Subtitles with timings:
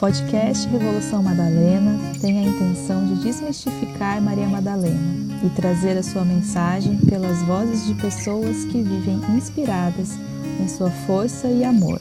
[0.00, 4.98] podcast Revolução Madalena tem a intenção de desmistificar Maria Madalena
[5.44, 10.18] e trazer a sua mensagem pelas vozes de pessoas que vivem inspiradas
[10.58, 12.00] em sua força e amor.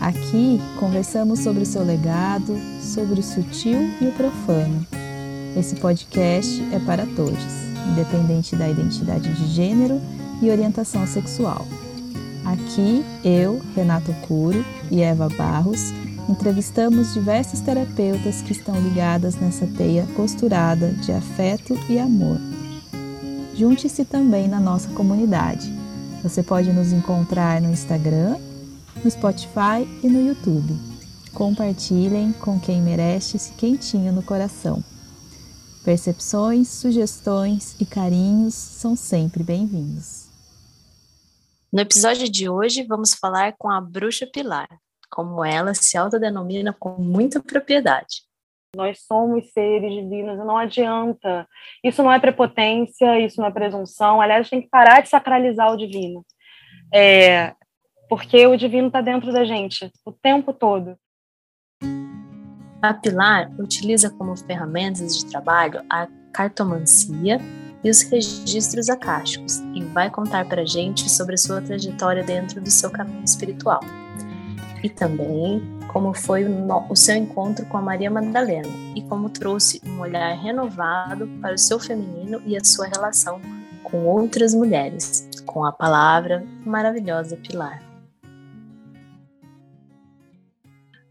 [0.00, 4.86] Aqui conversamos sobre o seu legado, sobre o sutil e o profano.
[5.54, 7.44] Esse podcast é para todos,
[7.92, 10.00] independente da identidade de gênero
[10.40, 11.66] e orientação sexual.
[12.46, 15.92] Aqui, eu, Renato Curo e Eva Barros
[16.28, 22.38] entrevistamos diversas terapeutas que estão ligadas nessa teia costurada de afeto e amor.
[23.54, 25.72] Junte-se também na nossa comunidade.
[26.22, 28.36] Você pode nos encontrar no Instagram,
[29.02, 30.76] no Spotify e no YouTube.
[31.32, 34.84] Compartilhem com quem merece esse quentinho no coração.
[35.84, 40.26] Percepções, sugestões e carinhos são sempre bem-vindos.
[41.72, 44.68] No episódio de hoje, vamos falar com a bruxa Pilar,
[45.10, 48.22] como ela se autodenomina com muita propriedade.
[48.76, 51.48] Nós somos seres divinos, não adianta.
[51.82, 54.20] Isso não é prepotência, isso não é presunção.
[54.20, 56.24] Aliás, tem que parar de sacralizar o divino.
[56.92, 57.54] É,
[58.08, 60.96] porque o divino está dentro da gente o tempo todo.
[62.80, 67.38] A Pilar utiliza como ferramentas de trabalho a cartomancia
[67.82, 72.60] e os registros acásticos e vai contar para a gente sobre a sua trajetória dentro
[72.60, 73.80] do seu caminho espiritual.
[74.82, 75.60] E também
[75.92, 81.26] como foi o, seu encontro com a Maria Madalena e como trouxe um olhar renovado
[81.40, 83.40] para o seu feminino e a sua relação
[83.82, 87.82] com outras mulheres, com a palavra maravilhosa Pilar.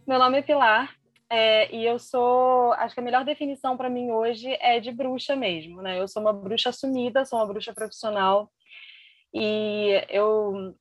[0.06, 0.95] Meu nome é Pilar,
[1.30, 5.36] é, e eu sou, acho que a melhor definição para mim hoje é de bruxa
[5.36, 6.00] mesmo, né?
[6.00, 8.50] Eu sou uma bruxa assumida, sou uma bruxa profissional
[9.34, 10.73] e eu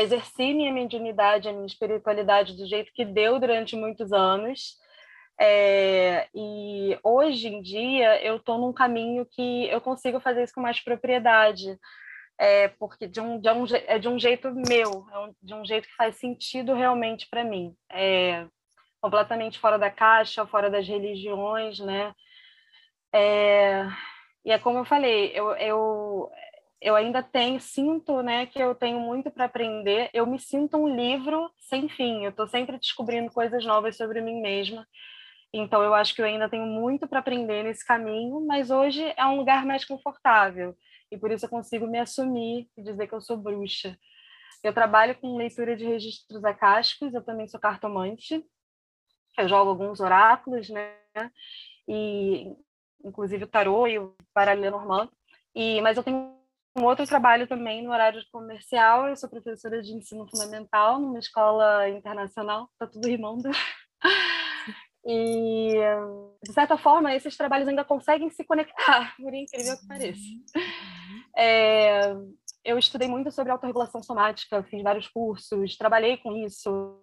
[0.00, 4.76] exerci minha mediunidade, a minha espiritualidade do jeito que deu durante muitos anos.
[5.40, 10.60] É, e hoje em dia eu estou num caminho que eu consigo fazer isso com
[10.60, 11.78] mais propriedade,
[12.36, 15.86] é, porque de um, de um, é de um jeito meu, é de um jeito
[15.88, 17.74] que faz sentido realmente para mim.
[17.90, 18.46] É,
[19.00, 22.12] completamente fora da caixa, fora das religiões, né?
[23.12, 23.86] É,
[24.44, 26.30] e é como eu falei, eu, eu,
[26.80, 30.10] eu ainda tenho, sinto, né, que eu tenho muito para aprender.
[30.12, 32.24] Eu me sinto um livro sem fim.
[32.24, 34.86] Eu estou sempre descobrindo coisas novas sobre mim mesma.
[35.52, 39.24] Então eu acho que eu ainda tenho muito para aprender nesse caminho, mas hoje é
[39.24, 40.76] um lugar mais confortável
[41.10, 43.98] e por isso eu consigo me assumir e dizer que eu sou bruxa.
[44.62, 48.44] Eu trabalho com leitura de registros acásticos, eu também sou cartomante,
[49.38, 50.92] eu jogo alguns oráculos, né?
[51.86, 52.54] E
[53.02, 55.08] inclusive o tarô e o baralho normand.
[55.54, 56.37] E mas eu tenho
[56.76, 59.08] um outro trabalho também no horário comercial.
[59.08, 62.68] Eu sou professora de ensino fundamental numa escola internacional.
[62.78, 63.48] Tá tudo rimando.
[65.04, 65.74] E,
[66.44, 70.20] de certa forma, esses trabalhos ainda conseguem se conectar, por incrível que pareça.
[71.36, 72.14] É,
[72.64, 77.00] eu estudei muito sobre autorregulação somática, fiz vários cursos, trabalhei com isso,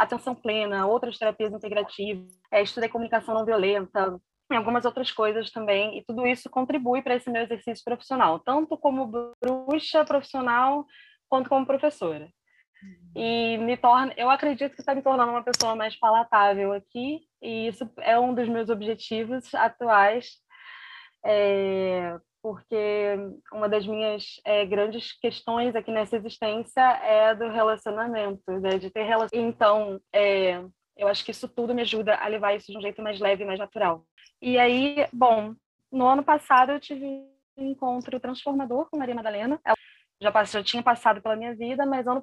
[0.00, 4.18] atenção plena, outras terapias integrativas, é, estudei comunicação não violenta,
[4.54, 8.76] e algumas outras coisas também, e tudo isso contribui para esse meu exercício profissional, tanto
[8.76, 10.86] como bruxa profissional
[11.28, 12.28] quanto como professora.
[13.16, 17.68] E me torna, eu acredito que está me tornando uma pessoa mais palatável aqui, e
[17.68, 20.36] isso é um dos meus objetivos atuais,
[21.24, 23.16] é, porque
[23.52, 28.78] uma das minhas é, grandes questões aqui nessa existência é do relacionamento, né?
[28.78, 29.30] de ter relação.
[29.32, 30.62] Então, é,
[30.96, 33.44] eu acho que isso tudo me ajuda a levar isso de um jeito mais leve
[33.44, 34.06] mais natural.
[34.40, 35.54] E aí, bom,
[35.90, 37.04] no ano passado eu tive
[37.56, 39.60] um encontro transformador com Maria Madalena.
[39.64, 39.76] Ela
[40.20, 42.22] já, passou, já tinha passado pela minha vida, mas ano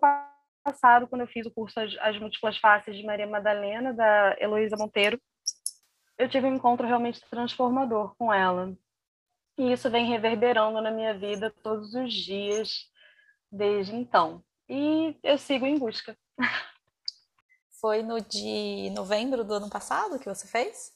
[0.63, 4.77] passado, quando eu fiz o curso As, As Múltiplas Faces de Maria Madalena, da Heloísa
[4.77, 5.19] Monteiro,
[6.17, 8.75] eu tive um encontro realmente transformador com ela.
[9.57, 12.89] E isso vem reverberando na minha vida todos os dias
[13.51, 14.43] desde então.
[14.69, 16.15] E eu sigo em busca.
[17.81, 20.95] Foi no de novembro do ano passado que você fez?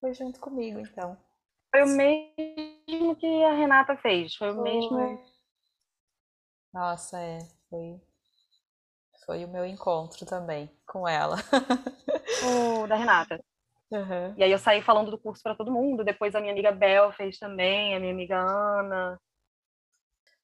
[0.00, 1.18] Foi junto comigo, então.
[1.72, 4.34] Foi o mesmo que a Renata fez.
[4.36, 4.58] Foi, foi.
[4.58, 5.20] o mesmo.
[6.72, 7.38] Nossa, é.
[7.68, 8.00] Foi.
[9.26, 11.36] Foi o meu encontro também com ela.
[12.42, 13.38] O da Renata.
[13.90, 14.34] Uhum.
[14.38, 16.04] E aí eu saí falando do curso para todo mundo.
[16.04, 19.20] Depois a minha amiga Bel fez também, a minha amiga Ana.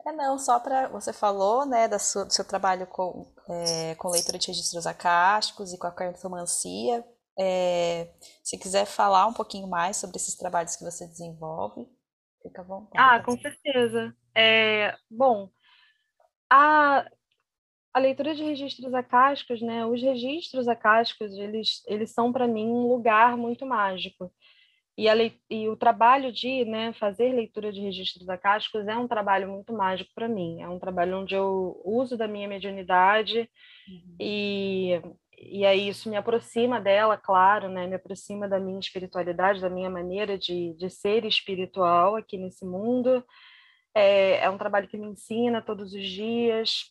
[0.06, 0.86] É, não, só para.
[0.88, 5.72] Você falou, né, da sua, do seu trabalho com, é, com leitura de registros acásticos
[5.72, 7.04] e com a cartomancia.
[7.38, 11.86] É, se quiser falar um pouquinho mais sobre esses trabalhos que você desenvolve,
[12.42, 12.88] fica bom.
[12.96, 14.16] Ah, com certeza.
[14.34, 15.50] É, bom,
[16.48, 17.04] a,
[17.92, 19.84] a leitura de registros acásticos, né?
[19.84, 24.32] Os registros acásticos, eles, eles são para mim um lugar muito mágico.
[24.96, 25.14] E, a,
[25.50, 30.10] e o trabalho de né, fazer leitura de registros acásticos é um trabalho muito mágico
[30.14, 30.62] para mim.
[30.62, 33.48] É um trabalho onde eu uso da minha mediunidade
[33.87, 34.16] uhum.
[34.19, 35.02] e,
[35.38, 37.87] e aí isso me aproxima dela, claro, né?
[37.87, 43.22] Me aproxima da minha espiritualidade, da minha maneira de, de ser espiritual aqui nesse mundo.
[43.94, 46.90] É, é um trabalho que me ensina todos os dias,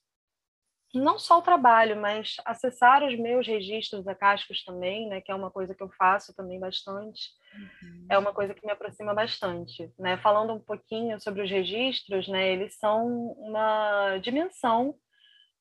[0.98, 5.52] não só o trabalho, mas acessar os meus registros acásticos também, né, que é uma
[5.52, 8.08] coisa que eu faço também bastante, uhum.
[8.10, 10.18] é uma coisa que me aproxima bastante, né?
[10.18, 13.06] Falando um pouquinho sobre os registros, né, eles são
[13.38, 14.96] uma dimensão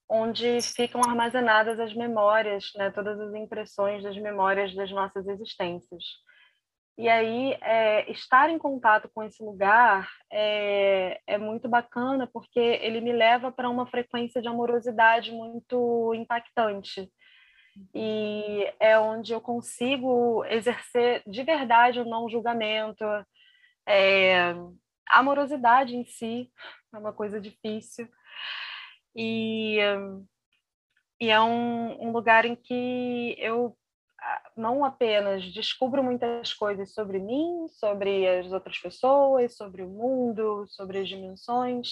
[0.08, 6.04] onde ficam armazenadas as memórias, né, todas as impressões das memórias das nossas existências.
[6.96, 13.00] E aí, é, estar em contato com esse lugar é, é muito bacana, porque ele
[13.00, 17.10] me leva para uma frequência de amorosidade muito impactante.
[17.92, 23.04] E é onde eu consigo exercer de verdade o não julgamento.
[23.86, 24.54] É,
[25.08, 26.50] amorosidade em si
[26.94, 28.08] é uma coisa difícil.
[29.16, 29.78] E,
[31.20, 33.76] e é um, um lugar em que eu
[34.56, 40.98] não apenas descubro muitas coisas sobre mim, sobre as outras pessoas, sobre o mundo, sobre
[40.98, 41.88] as dimensões,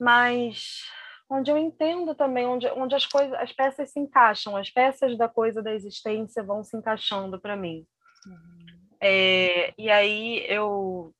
[0.00, 0.82] mas
[1.28, 5.28] onde eu entendo também onde, onde as coisas, as peças se encaixam, as peças da
[5.28, 7.84] coisa da existência vão se encaixando para mim.
[8.26, 8.66] Uhum.
[9.00, 11.12] É, e aí eu,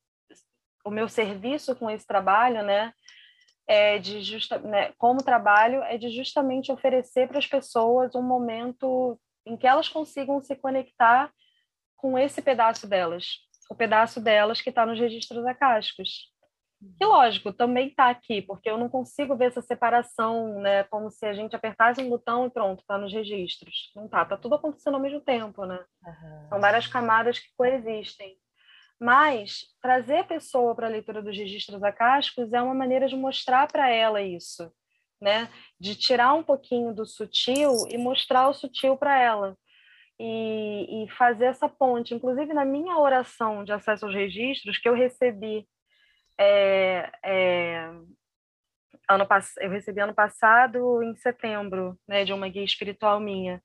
[0.84, 2.92] o meu serviço com esse trabalho, né,
[3.66, 9.18] é de justa, né, como trabalho é de justamente oferecer para as pessoas um momento
[9.46, 11.32] em que elas consigam se conectar
[11.96, 13.38] com esse pedaço delas,
[13.70, 16.34] o pedaço delas que está nos registros acásticos.
[16.98, 17.12] Que uhum.
[17.12, 20.84] lógico, também está aqui, porque eu não consigo ver essa separação, né?
[20.84, 23.90] Como se a gente apertasse um botão e pronto, está nos registros.
[23.96, 25.82] Não está, está tudo acontecendo ao mesmo tempo, né?
[26.04, 26.48] Uhum.
[26.50, 28.36] São várias camadas que coexistem.
[29.00, 33.66] Mas trazer a pessoa para a leitura dos registros acásticos é uma maneira de mostrar
[33.66, 34.70] para ela isso
[35.20, 35.48] né?
[35.78, 39.56] De tirar um pouquinho do sutil e mostrar o sutil para ela.
[40.18, 42.14] E, e, fazer essa ponte.
[42.14, 45.68] Inclusive, na minha oração de acesso aos registros, que eu recebi
[46.38, 47.90] é, é,
[49.08, 49.26] ano
[49.60, 53.62] eu recebi ano passado, em setembro, né, de uma guia espiritual minha.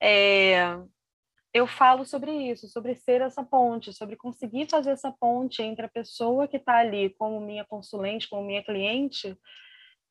[0.00, 0.78] É,
[1.54, 5.90] eu falo sobre isso, sobre ser essa ponte, sobre conseguir fazer essa ponte entre a
[5.90, 9.36] pessoa que está ali como minha consulente, como minha cliente,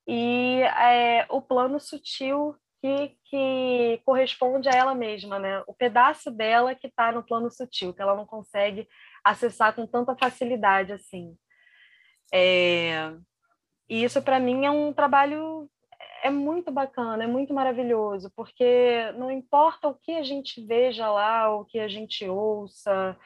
[0.08, 5.64] e é, o plano sutil que, que corresponde a ela mesma, né?
[5.68, 8.88] O pedaço dela que está no plano sutil, que ela não consegue
[9.24, 11.36] acessar com tanta facilidade assim.
[12.34, 13.14] É,
[13.90, 15.70] e isso para mim é um trabalho
[16.24, 21.54] é muito bacana, é muito maravilhoso, porque não importa o que a gente veja lá,
[21.54, 23.18] o que a gente ouça,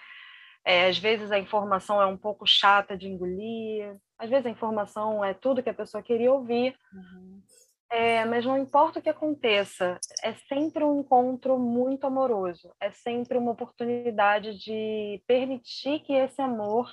[0.64, 5.24] é, às vezes a informação é um pouco chata de engolir, às vezes a informação
[5.24, 7.42] é tudo que a pessoa queria ouvir, uhum.
[7.90, 13.38] é, mas não importa o que aconteça, é sempre um encontro muito amoroso, é sempre
[13.38, 16.90] uma oportunidade de permitir que esse amor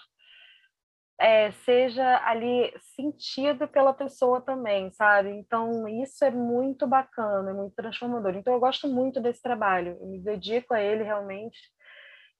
[1.23, 5.31] é, seja ali sentido pela pessoa também, sabe?
[5.31, 8.35] Então, isso é muito bacana, é muito transformador.
[8.35, 11.59] Então, eu gosto muito desse trabalho, eu me dedico a ele realmente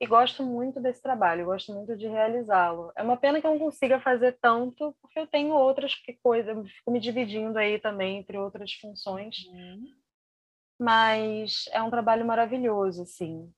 [0.03, 2.91] e gosto muito desse trabalho, gosto muito de realizá-lo.
[2.97, 6.65] É uma pena que eu não consiga fazer tanto, porque eu tenho outras coisas, eu
[6.65, 9.47] fico me dividindo aí também entre outras funções.
[9.47, 9.95] Uhum.
[10.77, 13.49] Mas é um trabalho maravilhoso, assim.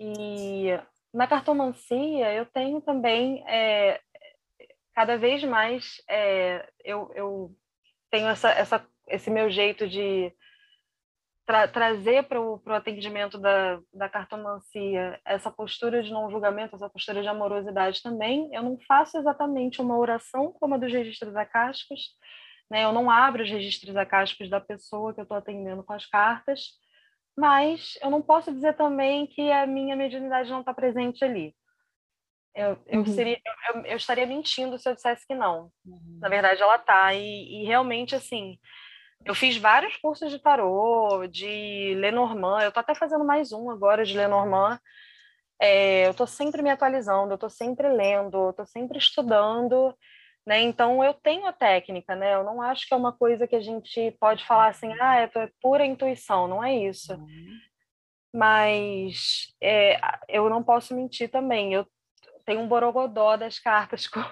[0.00, 0.68] E
[1.12, 4.00] na cartomancia eu tenho também é,
[4.94, 7.54] cada vez mais é, eu, eu
[8.10, 10.32] tenho essa, essa, esse meu jeito de
[11.46, 17.22] tra trazer para o atendimento da, da cartomancia essa postura de não julgamento, essa postura
[17.22, 18.52] de amorosidade também.
[18.52, 22.00] Eu não faço exatamente uma oração como a dos registros acásticos,
[22.68, 22.84] né?
[22.84, 26.72] eu não abro os registros acásticos da pessoa que eu estou atendendo com as cartas,
[27.38, 31.54] mas eu não posso dizer também que a minha mediunidade não está presente ali.
[32.56, 33.06] Eu, eu, uhum.
[33.06, 33.38] seria,
[33.68, 35.70] eu, eu, estaria mentindo se eu dissesse que não.
[35.84, 36.18] Uhum.
[36.20, 37.12] Na verdade, ela está.
[37.12, 38.58] E, e realmente, assim,
[39.26, 42.62] eu fiz vários cursos de tarô, de Lenormand.
[42.62, 44.78] Eu estou até fazendo mais um agora de Lenormand.
[45.60, 49.92] É, eu estou sempre me atualizando, eu estou sempre lendo, eu estou sempre estudando,
[50.46, 50.60] né?
[50.60, 52.34] Então eu tenho a técnica, né?
[52.34, 55.30] Eu não acho que é uma coisa que a gente pode falar assim, ah, é,
[55.60, 57.12] pura intuição, não é isso.
[57.14, 57.58] Uhum.
[58.32, 61.72] Mas é, eu não posso mentir também.
[61.72, 61.84] Eu
[62.44, 64.20] tenho um borogodó das cartas com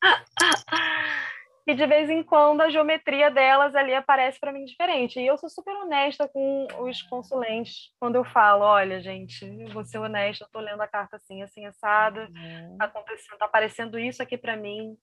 [1.66, 5.18] e de vez em quando a geometria delas ali aparece para mim diferente.
[5.18, 9.98] E eu sou super honesta com os consulentes quando eu falo, olha, gente, vou ser
[9.98, 12.76] honesta, eu tô lendo a carta assim, assim, assada, uhum.
[12.78, 14.96] tá acontecendo, tá aparecendo isso aqui para mim.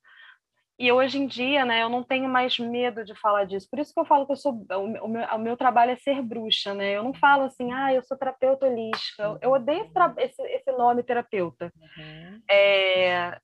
[0.79, 3.69] E hoje em dia, né, eu não tenho mais medo de falar disso.
[3.69, 6.21] Por isso que eu falo que eu sou o meu, o meu trabalho é ser
[6.21, 6.97] bruxa, né?
[6.97, 9.21] Eu não falo assim, ah, eu sou terapeuta holística.
[9.21, 11.71] Eu, eu odeio esse, esse, nome terapeuta.
[11.77, 12.41] Uhum.
[12.49, 13.37] É,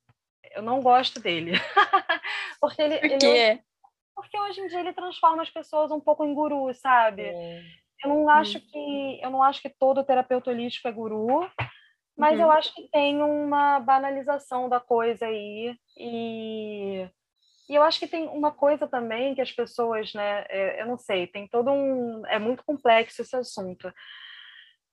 [0.50, 1.52] eu não gosto dele.
[2.60, 3.26] porque ele, Por quê?
[3.26, 3.62] Ele,
[4.14, 7.22] porque hoje em dia ele transforma as pessoas um pouco em gurus, sabe?
[7.22, 7.62] É.
[8.04, 8.64] Eu não acho uhum.
[8.70, 11.50] que eu não acho que todo terapeuta holístico é guru,
[12.16, 12.44] mas uhum.
[12.44, 17.08] eu acho que tem uma banalização da coisa aí e
[17.68, 20.98] e eu acho que tem uma coisa também que as pessoas, né, é, eu não
[20.98, 23.92] sei, tem todo um é muito complexo esse assunto.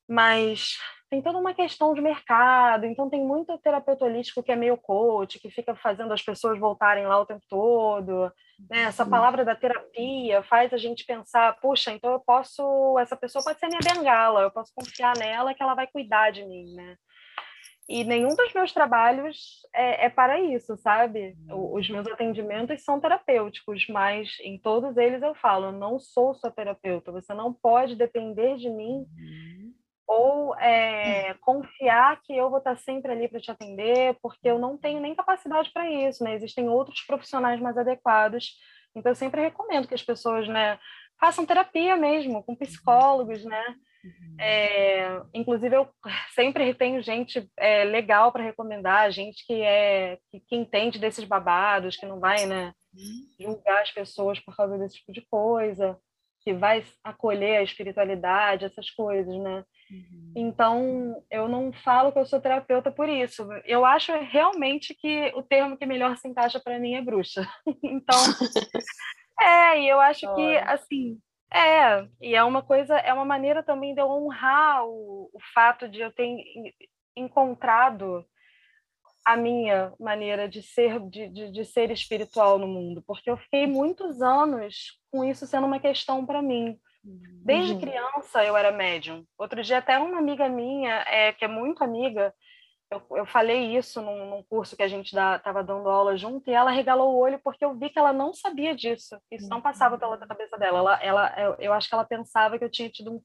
[0.07, 0.77] Mas
[1.09, 5.39] tem toda uma questão de mercado, então tem muito terapeuta holístico que é meio coach,
[5.39, 8.31] que fica fazendo as pessoas voltarem lá o tempo todo.
[8.69, 8.83] Né?
[8.83, 13.59] Essa palavra da terapia faz a gente pensar, puxa, então eu posso, essa pessoa pode
[13.59, 16.95] ser minha bengala, eu posso confiar nela que ela vai cuidar de mim, né?
[17.89, 21.37] E nenhum dos meus trabalhos é, é para isso, sabe?
[21.49, 26.51] Os meus atendimentos são terapêuticos, mas em todos eles eu falo, eu não sou sua
[26.51, 29.66] terapeuta, você não pode depender de mim uhum
[30.07, 34.77] ou é, confiar que eu vou estar sempre ali para te atender, porque eu não
[34.77, 36.33] tenho nem capacidade para isso, né?
[36.33, 38.53] Existem outros profissionais mais adequados.
[38.95, 40.79] Então, eu sempre recomendo que as pessoas, né,
[41.19, 43.75] façam terapia mesmo, com psicólogos, né?
[44.39, 45.89] É, inclusive, eu
[46.33, 51.97] sempre tenho gente é, legal para recomendar, gente que é que, que, entende desses babados,
[51.97, 52.71] que não vai, né,
[53.39, 55.99] julgar as pessoas por causa desse tipo de coisa,
[56.41, 59.65] que vai acolher a espiritualidade, essas coisas, né?
[59.89, 60.33] Uhum.
[60.35, 63.47] Então, eu não falo que eu sou terapeuta por isso.
[63.65, 67.47] Eu acho realmente que o termo que melhor se encaixa para mim é bruxa.
[67.83, 68.17] então,
[69.39, 71.19] é, e eu acho que, assim,
[71.53, 75.87] é, e é uma coisa, é uma maneira também de eu honrar o, o fato
[75.87, 76.27] de eu ter
[77.15, 78.25] encontrado
[79.25, 83.67] a minha maneira de ser de, de, de, ser espiritual no mundo, porque eu fiquei
[83.67, 86.77] muitos anos com isso sendo uma questão para mim.
[87.43, 87.79] Desde uhum.
[87.79, 89.23] criança eu era médium.
[89.37, 92.33] Outro dia até uma amiga minha, é, que é muito amiga,
[92.89, 96.53] eu, eu falei isso num, num curso que a gente estava dando aula junto, e
[96.53, 99.17] ela regalou o olho porque eu vi que ela não sabia disso.
[99.31, 100.27] Isso não passava pela uhum.
[100.27, 100.79] cabeça dela.
[100.79, 103.21] Ela, ela, eu, eu acho que ela pensava que eu tinha tido um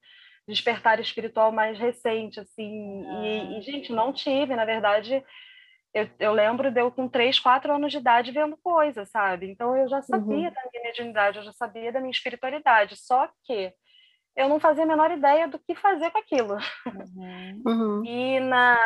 [0.47, 3.05] despertar espiritual mais recente, assim.
[3.07, 3.25] Ah.
[3.25, 4.57] E, e, gente, não tive.
[4.57, 5.25] Na verdade,
[5.95, 9.51] eu, eu, lembro de eu com três, quatro anos de idade vendo coisas, sabe?
[9.51, 10.55] Então eu já sabia uhum.
[10.55, 13.73] da minha mediunidade, eu já sabia da minha espiritualidade, só que
[14.35, 16.57] eu não fazia a menor ideia do que fazer com aquilo.
[16.87, 17.63] Uhum.
[17.67, 18.05] uhum.
[18.05, 18.79] E na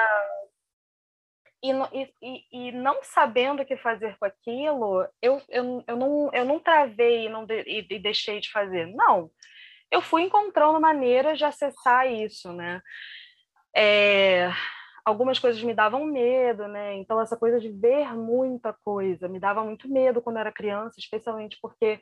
[1.62, 6.44] e, e, e, não sabendo o que fazer com aquilo, eu, eu, eu, não, eu
[6.44, 8.86] não travei e, não de, e, e deixei de fazer.
[8.94, 9.30] Não,
[9.90, 12.80] eu fui encontrando maneiras de acessar isso, né?
[13.74, 14.50] É,
[15.06, 16.96] algumas coisas me davam medo, né?
[16.96, 21.56] Então, essa coisa de ver muita coisa me dava muito medo quando era criança, especialmente
[21.62, 22.00] porque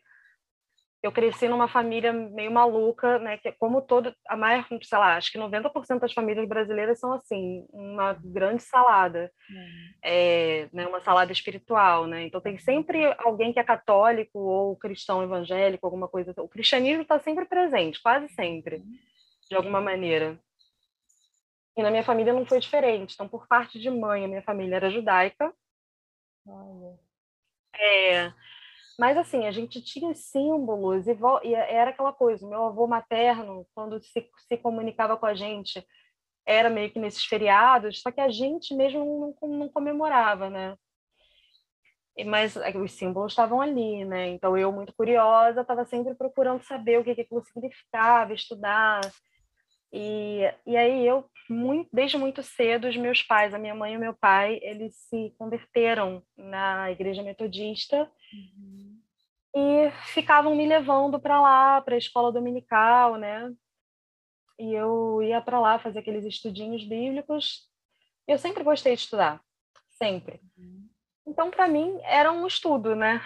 [1.03, 3.37] eu cresci numa família meio maluca, né?
[3.37, 7.67] Que como todo, a maior, sei lá, acho que 90% das famílias brasileiras são assim,
[7.71, 9.91] uma grande salada, uhum.
[10.03, 10.87] é, né?
[10.87, 12.25] Uma salada espiritual, né?
[12.25, 16.33] Então tem sempre alguém que é católico ou cristão evangélico, alguma coisa.
[16.39, 18.83] O cristianismo está sempre presente, quase sempre,
[19.51, 20.41] de alguma maneira.
[21.77, 23.15] E na minha família não foi diferente.
[23.15, 25.53] Então, por parte de mãe, a minha família era judaica.
[26.47, 26.99] Olha.
[27.77, 28.33] É,
[28.99, 32.47] mas assim, a gente tinha símbolos e, e era aquela coisa.
[32.49, 35.85] Meu avô materno, quando se, se comunicava com a gente,
[36.47, 40.77] era meio que nesses feriados, só que a gente mesmo não, não comemorava, né?
[42.25, 44.29] mas é os símbolos estavam ali, né?
[44.29, 49.01] Então eu muito curiosa, estava sempre procurando saber o que, que aquilo significava, estudar.
[49.97, 53.97] E, e aí eu, muito, desde muito cedo, os meus pais, a minha mãe e
[53.97, 59.01] o meu pai, eles se converteram na igreja metodista uhum.
[59.55, 63.55] e ficavam me levando para lá, para a escola dominical, né?
[64.59, 67.71] E eu ia para lá fazer aqueles estudinhos bíblicos.
[68.27, 69.41] Eu sempre gostei de estudar,
[69.91, 70.41] sempre.
[70.59, 70.89] Uhum.
[71.25, 73.23] Então, para mim, era um estudo, né?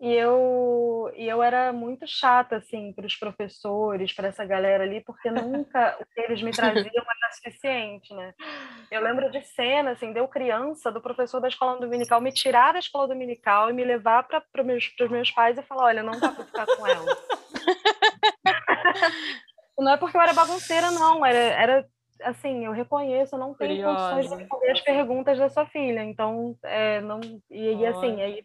[0.00, 5.00] E eu, e eu era muito chata, assim, para os professores, para essa galera ali,
[5.00, 8.32] porque nunca o que eles me traziam era suficiente, né?
[8.92, 12.78] Eu lembro de cena, assim, deu criança, do professor da escola dominical me tirar da
[12.78, 16.30] escola dominical e me levar para os meus, meus pais e falar: olha, não dá
[16.30, 17.18] para ficar com ela.
[19.76, 21.86] não é porque eu era bagunceira, não, era, era
[22.22, 24.10] assim, eu reconheço, eu não tenho Curiosa.
[24.10, 28.44] condições de responder as perguntas da sua filha, então, é, não, e, e assim, aí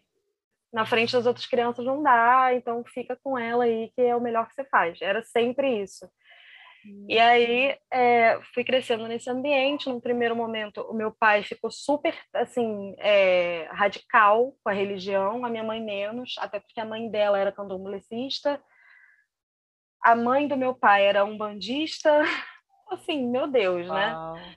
[0.74, 4.20] na frente das outras crianças não dá, então fica com ela aí que é o
[4.20, 5.00] melhor que você faz.
[5.00, 6.10] Era sempre isso.
[7.08, 9.88] E aí é, fui crescendo nesse ambiente.
[9.88, 15.48] Num primeiro momento, o meu pai ficou super assim é, radical com a religião, a
[15.48, 18.60] minha mãe menos, até porque a mãe dela era candomblessista.
[20.02, 22.10] A mãe do meu pai era um bandista.
[22.90, 24.12] Assim, meu Deus, né?
[24.12, 24.34] Uau.
[24.34, 24.56] né?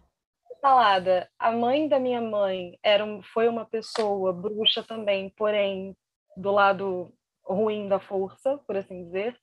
[0.60, 1.30] Salada.
[1.38, 5.96] A mãe da minha mãe era um, foi uma pessoa bruxa também, porém
[6.38, 7.13] do lado
[7.44, 9.38] ruim da força, por assim dizer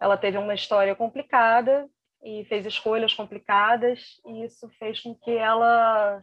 [0.00, 1.88] ela teve uma história complicada
[2.22, 6.22] e fez escolhas complicadas, e isso fez com que ela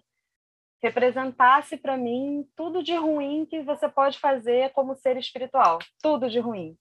[0.82, 6.40] representasse para mim tudo de ruim que você pode fazer como ser espiritual, tudo de
[6.40, 6.78] ruim.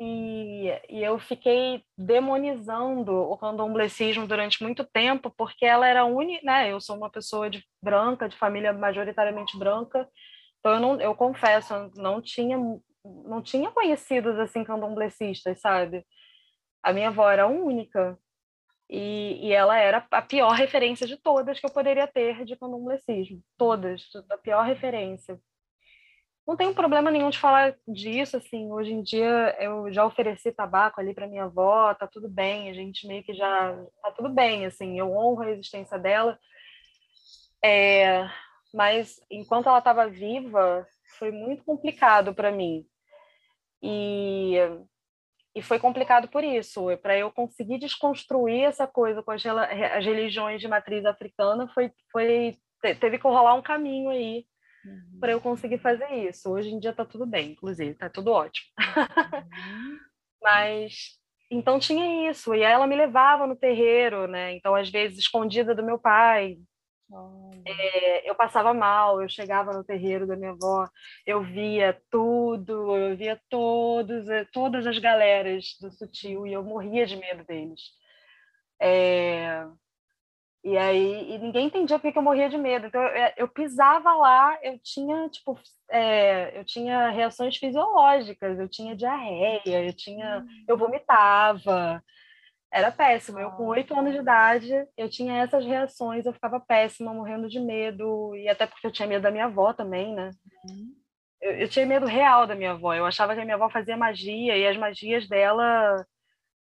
[0.00, 6.70] E, e eu fiquei demonizando o candomblecismo durante muito tempo, porque ela era única, né?
[6.70, 10.08] Eu sou uma pessoa de branca, de família majoritariamente branca,
[10.58, 12.58] então eu não, eu confesso, eu não tinha
[13.24, 16.04] não tinha conhecidos assim candomblecistas, sabe?
[16.82, 18.18] A minha avó era única
[18.90, 23.42] e, e ela era a pior referência de todas que eu poderia ter de candomblecismo,
[23.56, 25.40] todas, a pior referência.
[26.46, 30.98] Não tenho problema nenhum de falar disso, assim, hoje em dia eu já ofereci tabaco
[30.98, 34.64] ali para minha avó, tá tudo bem, a gente meio que já tá tudo bem,
[34.64, 36.38] assim, eu honro a existência dela.
[37.62, 38.26] É,
[38.72, 40.86] mas enquanto ela estava viva,
[41.18, 42.84] foi muito complicado para mim.
[43.82, 44.56] E,
[45.54, 46.86] e foi complicado por isso.
[46.98, 52.58] Para eu conseguir desconstruir essa coisa com as, as religiões de matriz africana, foi, foi
[52.80, 54.44] teve que rolar um caminho aí
[54.84, 55.20] uhum.
[55.20, 56.50] para eu conseguir fazer isso.
[56.50, 58.68] Hoje em dia está tudo bem, inclusive, está tudo ótimo.
[58.78, 59.98] Uhum.
[60.42, 61.18] Mas
[61.50, 64.54] então tinha isso, e ela me levava no terreiro, né?
[64.54, 66.58] Então, às vezes, escondida do meu pai,
[67.64, 70.88] é, eu passava mal, eu chegava no terreiro da minha avó,
[71.26, 77.06] eu via tudo, eu via todos, eh, todas as galeras do sutil e eu morria
[77.06, 77.80] de medo deles.
[78.80, 79.66] É,
[80.64, 82.86] e aí e ninguém entendia por que eu morria de medo.
[82.86, 85.58] Então eu, eh, eu pisava lá, eu tinha tipo,
[85.90, 92.02] é, eu tinha reações fisiológicas, eu tinha diarreia, eu tinha, eu vomitava.
[92.70, 93.38] Era péssimo.
[93.38, 97.58] Eu, com oito anos de idade, eu tinha essas reações, eu ficava péssima, morrendo de
[97.58, 100.30] medo, e até porque eu tinha medo da minha avó também, né?
[100.68, 100.94] Uhum.
[101.40, 102.94] Eu, eu, tinha medo real da minha avó.
[102.94, 106.04] Eu achava que a minha avó fazia magia, e as magias dela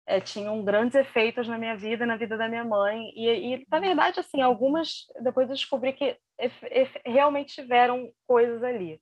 [0.05, 3.11] é, tinham grandes efeitos na minha vida na vida da minha mãe.
[3.15, 6.17] E, e na verdade, assim, algumas, depois eu descobri que
[7.05, 9.01] realmente tiveram coisas ali.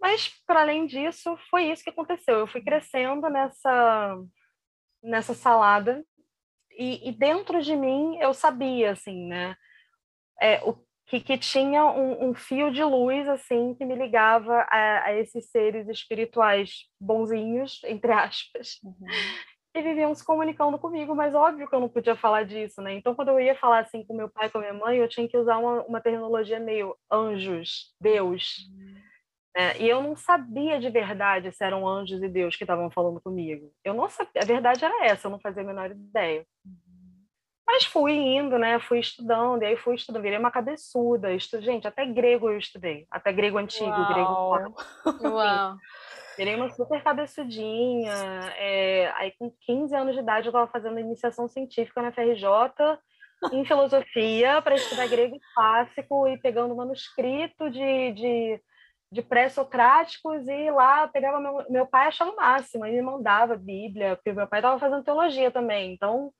[0.00, 2.38] Mas, para além disso, foi isso que aconteceu.
[2.38, 4.16] Eu fui crescendo nessa
[5.04, 6.04] nessa salada.
[6.76, 9.54] E, e, dentro de mim eu sabia assim né?
[10.40, 15.04] É, o que, que tinha um, um, fio de luz assim que me ligava a,
[15.04, 19.06] a, esses seres espirituais bonzinhos entre aspas uhum.
[19.76, 21.14] e viviam se comunicando comigo.
[21.14, 22.94] Mas óbvio que eu não podia falar disso né?
[22.94, 25.38] Então quando eu ia falar assim com meu pai com minha mãe eu tinha que
[25.38, 28.68] usar uma, uma terminologia meio anjos Deus.
[28.68, 28.93] Uhum
[29.56, 33.20] é, e eu não sabia de verdade se eram anjos e Deus que estavam falando
[33.20, 33.70] comigo.
[33.84, 36.44] Eu não sabia, a verdade era essa, eu não fazia a menor ideia.
[37.66, 38.78] Mas fui indo, né?
[38.80, 41.32] Fui estudando, e aí fui estudando, virei uma cabeçuda.
[41.32, 41.62] Estu...
[41.62, 44.08] Gente, até grego eu estudei, até grego antigo, Uau.
[44.12, 44.74] grego.
[45.34, 45.76] Uau!
[46.36, 48.12] Virei uma super cabeçudinha.
[48.58, 49.12] É...
[49.16, 52.98] Aí, com 15 anos de idade, eu estava fazendo iniciação científica na FRJ
[53.52, 58.60] em filosofia para estudar grego clássico e pegando manuscrito de, de
[59.14, 64.16] de pré-socráticos e lá pegava meu, meu pai achava o máximo, ele me mandava Bíblia,
[64.16, 66.32] porque meu pai estava fazendo teologia também, então,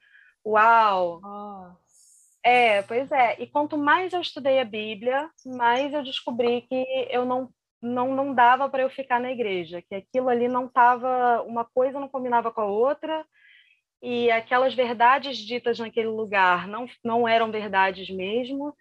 [0.45, 1.21] uau!
[2.43, 3.41] É, pois é.
[3.41, 7.49] E quanto mais eu estudei a Bíblia, mais eu descobri que eu não
[7.81, 12.01] não, não dava para eu ficar na igreja, que aquilo ali não estava, uma coisa
[12.01, 13.27] não combinava com a outra,
[14.03, 18.75] e aquelas verdades ditas naquele lugar não, não eram verdades mesmo,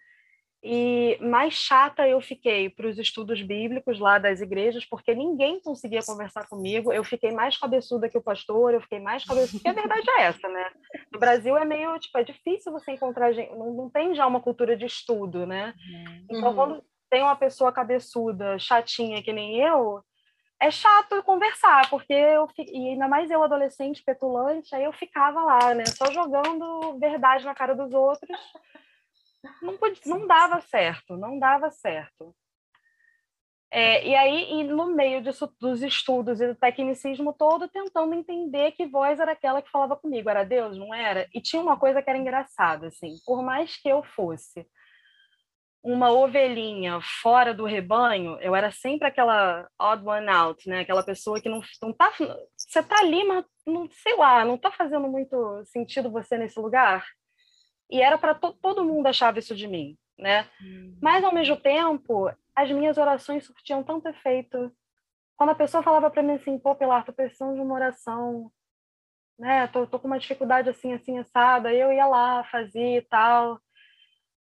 [0.66, 6.00] e mais chata eu fiquei para os estudos bíblicos lá das igrejas, porque ninguém conseguia
[6.02, 6.90] conversar comigo.
[6.90, 10.22] Eu fiquei mais cabeçuda que o pastor, eu fiquei mais cabeçuda, porque a verdade é
[10.22, 10.70] essa, né?
[11.12, 14.40] No Brasil é meio, tipo, é difícil você encontrar gente, não, não tem já uma
[14.40, 15.74] cultura de estudo, né?
[15.76, 16.26] Uhum.
[16.30, 20.00] Então, quando tem uma pessoa cabeçuda, chatinha que nem eu,
[20.58, 25.74] é chato conversar, porque eu, e ainda mais eu, adolescente, petulante, aí eu ficava lá,
[25.74, 25.84] né?
[25.84, 28.38] Só jogando verdade na cara dos outros
[29.62, 32.34] não, podia, não dava certo, não dava certo.
[33.70, 38.70] É, e aí, e no meio disso, dos estudos e do tecnicismo todo, tentando entender
[38.72, 41.28] que voz era aquela que falava comigo, era Deus, não era?
[41.34, 44.64] E tinha uma coisa que era engraçada, assim, por mais que eu fosse
[45.84, 50.80] uma ovelhinha fora do rebanho, eu era sempre aquela odd one out, né?
[50.80, 52.10] Aquela pessoa que não, não tá.
[52.56, 57.04] Você tá ali, mas não sei lá, não tá fazendo muito sentido você nesse lugar.
[57.90, 60.48] E era para to, todo mundo achava isso de mim, né?
[60.62, 60.96] Hum.
[61.00, 64.72] Mas ao mesmo tempo, as minhas orações surtiam tanto efeito.
[65.36, 68.50] Quando a pessoa falava para mim assim, pô, Pilar, tô precisando de uma oração,
[69.38, 69.66] né?
[69.68, 71.72] Tô, tô com uma dificuldade assim, assim, assada.
[71.72, 73.60] Eu ia lá, fazia e tal.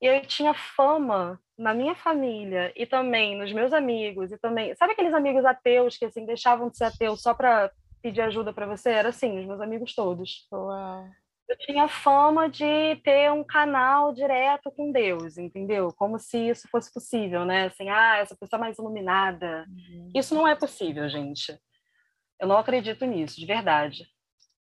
[0.01, 4.93] E eu tinha fama na minha família e também nos meus amigos e também, sabe
[4.93, 8.89] aqueles amigos ateus que assim deixavam de ser ateus só para pedir ajuda para você?
[8.89, 10.47] Era assim, os meus amigos todos.
[10.51, 11.05] Uau
[11.47, 15.93] eu tinha fama de ter um canal direto com Deus, entendeu?
[15.95, 17.65] Como se isso fosse possível, né?
[17.65, 19.65] Assim, ah, essa pessoa mais iluminada.
[19.67, 20.11] Uhum.
[20.15, 21.57] Isso não é possível, gente.
[22.39, 24.07] Eu não acredito nisso, de verdade.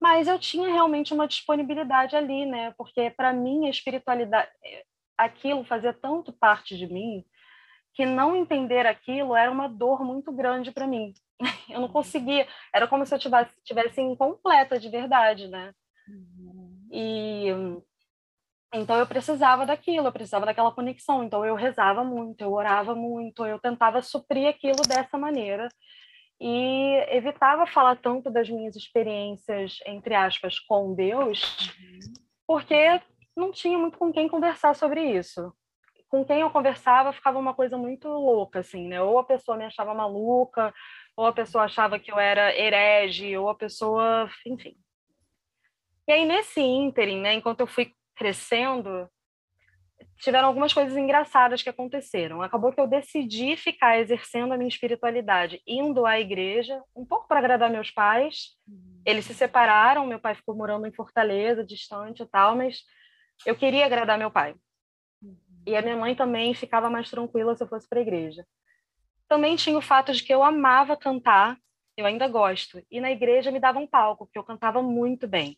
[0.02, 2.74] Mas eu tinha realmente uma disponibilidade ali, né?
[2.78, 4.50] Porque para mim a espiritualidade,
[5.18, 7.24] aquilo fazia tanto parte de mim
[7.94, 11.14] que não entender aquilo era uma dor muito grande para mim.
[11.70, 11.94] Eu não uhum.
[11.94, 15.74] conseguia, era como se eu tivesse, tivesse incompleta de verdade, né?
[16.92, 17.48] E
[18.74, 21.24] então eu precisava daquilo, eu precisava daquela conexão.
[21.24, 25.70] Então eu rezava muito, eu orava muito, eu tentava suprir aquilo dessa maneira
[26.40, 31.74] e evitava falar tanto das minhas experiências entre aspas com Deus,
[32.46, 33.02] porque
[33.36, 35.54] não tinha muito com quem conversar sobre isso.
[36.10, 39.02] Com quem eu conversava ficava uma coisa muito louca assim, né?
[39.02, 40.74] Ou a pessoa me achava maluca,
[41.16, 44.76] ou a pessoa achava que eu era herege, ou a pessoa, enfim,
[46.08, 49.10] e aí, nesse ínterim, né, enquanto eu fui crescendo,
[50.18, 52.42] tiveram algumas coisas engraçadas que aconteceram.
[52.42, 57.40] Acabou que eu decidi ficar exercendo a minha espiritualidade, indo à igreja, um pouco para
[57.40, 58.56] agradar meus pais.
[58.68, 59.02] Uhum.
[59.06, 62.84] Eles se separaram, meu pai ficou morando em Fortaleza, distante e tal, mas
[63.46, 64.56] eu queria agradar meu pai.
[65.22, 65.38] Uhum.
[65.68, 68.46] E a minha mãe também ficava mais tranquila se eu fosse para a igreja.
[69.28, 71.58] Também tinha o fato de que eu amava cantar,
[71.98, 75.58] eu ainda gosto, e na igreja me dava um palco, porque eu cantava muito bem.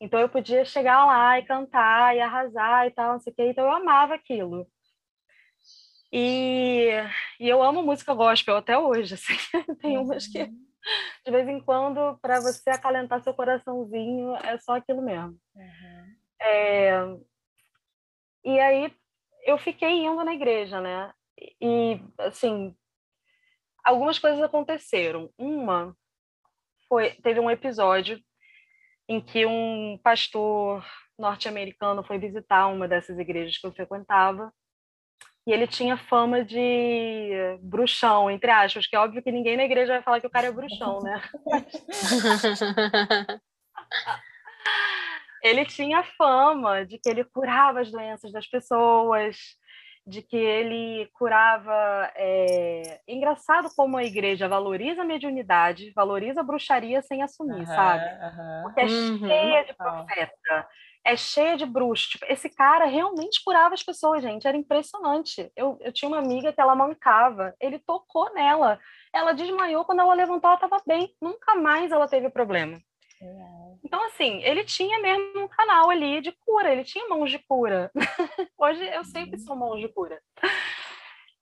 [0.00, 3.42] Então eu podia chegar lá e cantar e arrasar e tal, não sei o quê.
[3.50, 4.66] Então eu amava aquilo.
[6.12, 6.88] E,
[7.38, 9.14] e eu amo música gospel até hoje.
[9.14, 9.34] Assim.
[9.80, 10.66] Tem umas que, uhum.
[11.24, 15.38] de vez em quando, para você acalentar seu coraçãozinho, é só aquilo mesmo.
[15.54, 16.16] Uhum.
[16.40, 17.18] É,
[18.44, 18.94] e aí
[19.44, 21.12] eu fiquei indo na igreja, né?
[21.60, 22.74] E, assim,
[23.84, 25.30] algumas coisas aconteceram.
[25.36, 25.96] Uma
[26.88, 28.22] foi, teve um episódio
[29.08, 30.84] em que um pastor
[31.18, 34.52] norte-americano foi visitar uma dessas igrejas que eu frequentava
[35.48, 37.30] e ele tinha fama de
[37.62, 40.48] bruxão, entre aspas, que é óbvio que ninguém na igreja vai falar que o cara
[40.48, 41.22] é bruxão, né?
[45.42, 49.38] ele tinha fama de que ele curava as doenças das pessoas,
[50.08, 52.10] de que ele curava.
[52.16, 53.00] É...
[53.06, 58.04] Engraçado como a igreja valoriza a mediunidade, valoriza a bruxaria sem assumir, uhum, sabe?
[58.04, 58.62] Uhum.
[58.62, 59.18] Porque é uhum.
[59.18, 60.68] cheia de profeta,
[61.04, 62.10] é cheia de bruxo.
[62.10, 65.52] Tipo, esse cara realmente curava as pessoas, gente, era impressionante.
[65.54, 68.78] Eu, eu tinha uma amiga que ela mancava, ele tocou nela,
[69.12, 72.78] ela desmaiou, quando ela levantou, ela estava bem, nunca mais ela teve problema.
[73.84, 77.90] Então, assim, ele tinha mesmo um canal ali de cura, ele tinha mãos de cura.
[78.58, 79.46] Hoje eu sempre uhum.
[79.46, 80.20] sou mãos de cura.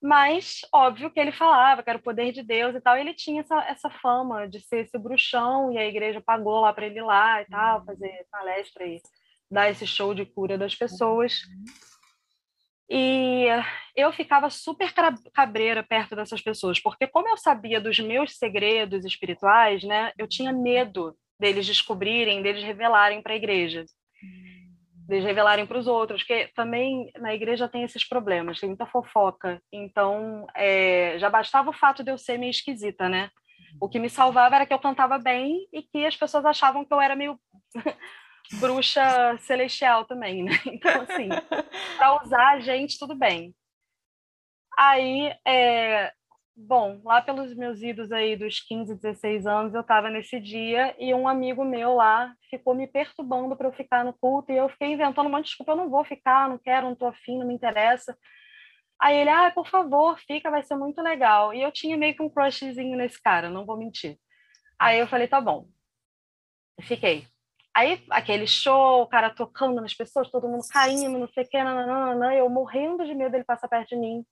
[0.01, 3.15] Mas, óbvio que ele falava que era o poder de Deus e tal, e ele
[3.15, 6.99] tinha essa, essa fama de ser esse bruxão, e a igreja pagou lá para ele
[6.99, 7.87] ir lá e tal, uhum.
[7.87, 9.01] fazer palestra e
[9.51, 11.43] dar esse show de cura das pessoas.
[11.45, 11.65] Uhum.
[12.89, 13.47] E
[13.97, 14.93] eu ficava super
[15.33, 20.53] cabreira perto dessas pessoas, porque como eu sabia dos meus segredos espirituais, né, eu tinha
[20.53, 23.85] medo deles descobrirem, deles revelarem para a igreja,
[25.07, 29.61] deles revelarem para os outros, que também na igreja tem esses problemas, tem muita fofoca.
[29.73, 33.31] Então, é, já bastava o fato de eu ser meio esquisita, né?
[33.81, 36.93] O que me salvava era que eu cantava bem e que as pessoas achavam que
[36.93, 37.39] eu era meio
[38.59, 40.53] bruxa celestial também, né?
[40.67, 41.29] Então, assim,
[41.97, 43.55] para usar a gente, tudo bem.
[44.79, 46.13] Aí, é,
[46.59, 51.13] Bom, lá pelos meus idos aí dos 15, 16 anos, eu estava nesse dia e
[51.13, 54.89] um amigo meu lá ficou me perturbando para eu ficar no culto e eu fiquei
[54.89, 57.47] inventando um monte de desculpa, eu não vou ficar, não quero, não estou afim, não
[57.47, 58.17] me interessa.
[58.99, 61.53] Aí ele, ah, por favor, fica, vai ser muito legal.
[61.53, 64.19] E eu tinha meio que um crushzinho nesse cara, não vou mentir.
[64.79, 65.69] Aí eu falei, tá bom.
[66.81, 67.27] Fiquei.
[67.75, 71.63] Aí aquele show, o cara tocando nas pessoas, todo mundo caindo, não sei o que,
[71.63, 74.25] nananana, eu morrendo de medo dele passar perto de mim.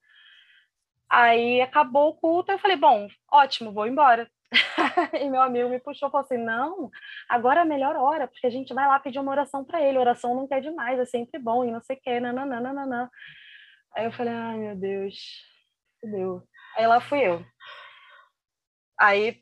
[1.10, 4.28] Aí acabou o culto, eu falei, bom, ótimo, vou embora.
[5.20, 6.90] e meu amigo me puxou e falou assim: não,
[7.28, 9.98] agora é a melhor hora, porque a gente vai lá pedir uma oração para ele.
[9.98, 13.10] Oração não quer demais, é sempre bom, e não sei o quê, nananana.
[13.94, 15.14] Aí eu falei, ai meu Deus,
[16.00, 16.42] fudeu.
[16.76, 17.44] Aí lá fui eu.
[18.98, 19.40] Aí,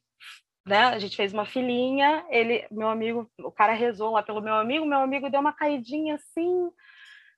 [0.67, 4.55] né, a gente fez uma filinha, ele, meu amigo, o cara rezou lá pelo meu
[4.55, 6.71] amigo, meu amigo deu uma caidinha assim,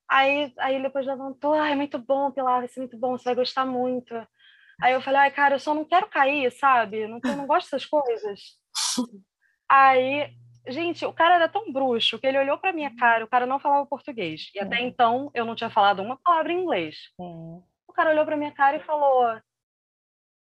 [0.09, 3.64] aí, aí depois levantou, ai, muito bom, Pilar, vai ser muito bom, você vai gostar
[3.64, 4.14] muito.
[4.81, 7.07] Aí eu falei, ai, cara, eu só não quero cair, sabe?
[7.07, 8.40] Não, eu não gosto dessas coisas.
[9.69, 10.31] Aí,
[10.69, 13.61] gente, o cara era tão bruxo que ele olhou para minha cara, o cara não
[13.61, 14.51] falava português.
[14.55, 16.97] E até então eu não tinha falado uma palavra em inglês.
[17.87, 19.40] O cara olhou para minha cara e falou: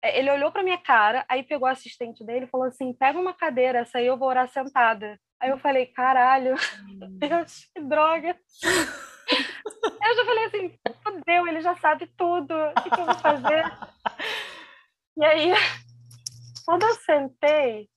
[0.04, 3.18] é, ele olhou para minha cara, aí pegou o assistente dele e falou assim: pega
[3.18, 5.18] uma cadeira, essa aí eu vou orar sentada.
[5.40, 6.56] Aí eu falei: caralho,
[7.20, 8.38] Deus, que droga.
[9.34, 13.64] Eu já falei assim: fodeu, ele já sabe tudo, o que, que eu vou fazer?
[15.16, 15.52] E aí,
[16.66, 17.88] quando eu sentei,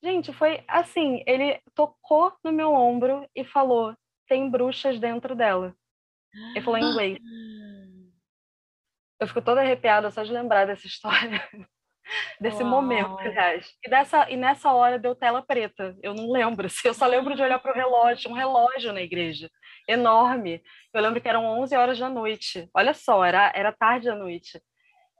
[0.00, 3.96] gente, foi assim: ele tocou no meu ombro e falou:
[4.28, 5.74] tem bruxas dentro dela.
[6.54, 7.18] Ele falou em inglês.
[9.20, 11.40] Eu fico toda arrepiada só de lembrar dessa história,
[12.40, 12.70] desse Uau.
[12.70, 13.74] momento, aliás.
[13.84, 15.96] E, dessa, e nessa hora deu tela preta.
[16.02, 16.68] Eu não lembro.
[16.84, 19.50] Eu só lembro de olhar para o relógio, um relógio na igreja,
[19.88, 20.62] enorme.
[20.92, 22.68] Eu lembro que eram 11 horas da noite.
[22.74, 24.60] Olha só, era, era tarde da noite.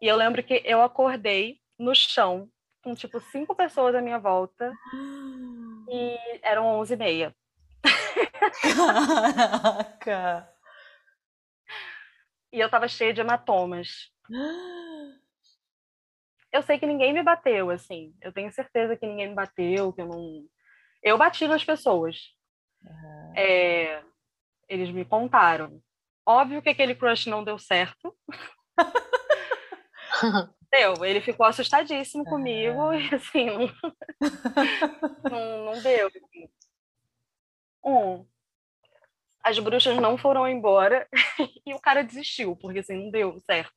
[0.01, 2.49] E eu lembro que eu acordei no chão,
[2.83, 4.73] com tipo cinco pessoas à minha volta,
[5.89, 7.35] e eram 11 e meia.
[8.63, 10.49] Caraca!
[12.53, 14.11] e eu estava cheia de hematomas.
[16.53, 18.15] Eu sei que ninguém me bateu, assim.
[18.21, 20.45] Eu tenho certeza que ninguém me bateu, que eu não.
[21.03, 22.19] Eu bati nas pessoas.
[22.85, 23.33] Uhum.
[23.37, 24.03] É...
[24.69, 25.81] Eles me contaram.
[26.27, 28.15] Óbvio que aquele crush não deu certo.
[30.73, 33.69] deu, ele ficou assustadíssimo comigo e assim, não,
[35.31, 36.11] não, não deu.
[37.85, 38.27] Um,
[39.45, 41.07] as bruxas não foram embora
[41.67, 43.75] e o cara desistiu, porque assim, não deu certo.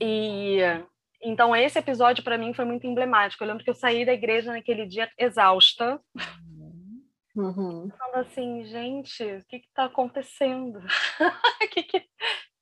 [0.00, 0.58] E
[1.22, 3.42] então esse episódio para mim foi muito emblemático.
[3.42, 6.00] Eu lembro que eu saí da igreja naquele dia exausta.
[7.34, 7.90] Uhum.
[7.98, 10.78] Falando assim, gente, o que está acontecendo?
[10.78, 12.08] O que, que, que,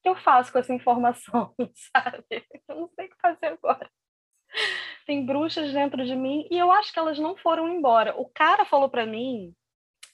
[0.05, 1.55] eu faço com essa informação,
[1.95, 2.45] sabe?
[2.69, 3.89] Eu não sei o que fazer agora.
[5.07, 8.19] Tem bruxas dentro de mim e eu acho que elas não foram embora.
[8.19, 9.55] O cara falou para mim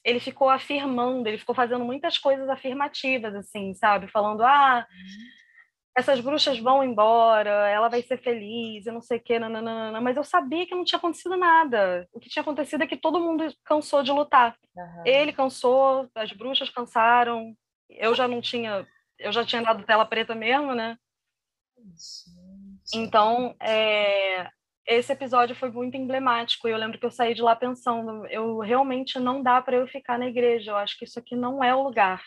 [0.05, 4.09] ele ficou afirmando, ele ficou fazendo muitas coisas afirmativas, assim, sabe?
[4.09, 4.87] Falando, ah,
[6.01, 10.01] essas bruxas vão embora, ela vai ser feliz, eu não sei o quê, nananana.
[10.01, 12.09] mas eu sabia que não tinha acontecido nada.
[12.13, 14.57] O que tinha acontecido é que todo mundo cansou de lutar.
[14.75, 15.03] Uhum.
[15.07, 17.55] Ele cansou, as bruxas cansaram,
[17.89, 18.87] eu já não tinha,
[19.19, 20.97] eu já tinha dado tela preta mesmo, né?
[22.95, 24.49] Então, é,
[24.87, 26.67] esse episódio foi muito emblemático.
[26.67, 29.87] E eu lembro que eu saí de lá pensando, eu realmente não dá para eu
[29.87, 30.73] ficar na igreja.
[30.73, 32.23] Eu acho que isso aqui não é o lugar.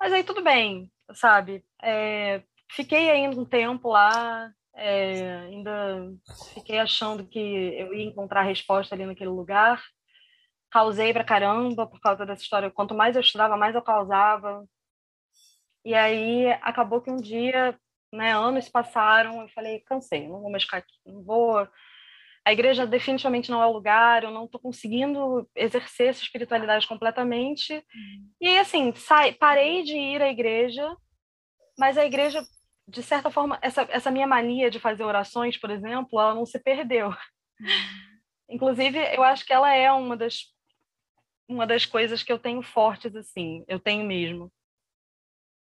[0.00, 1.64] Mas aí tudo bem, sabe?
[1.82, 6.10] É, fiquei ainda um tempo lá, é, ainda
[6.54, 9.82] fiquei achando que eu ia encontrar resposta ali naquele lugar.
[10.70, 12.70] Causei pra caramba por causa dessa história.
[12.70, 14.64] Quanto mais eu estudava, mais eu causava.
[15.84, 17.78] E aí acabou que um dia
[18.12, 18.34] né?
[18.34, 21.66] Anos passaram, eu falei, cansei, não vou mais ficar aqui, não vou.
[22.44, 27.74] A igreja definitivamente não é o lugar, eu não estou conseguindo exercer essa espiritualidade completamente.
[27.74, 28.30] Uhum.
[28.40, 30.96] E assim, sai, parei de ir à igreja,
[31.78, 32.42] mas a igreja,
[32.88, 36.58] de certa forma, essa, essa minha mania de fazer orações, por exemplo, ela não se
[36.58, 37.08] perdeu.
[37.08, 37.66] Uhum.
[38.48, 40.44] Inclusive, eu acho que ela é uma das
[41.48, 44.52] uma das coisas que eu tenho fortes assim, eu tenho mesmo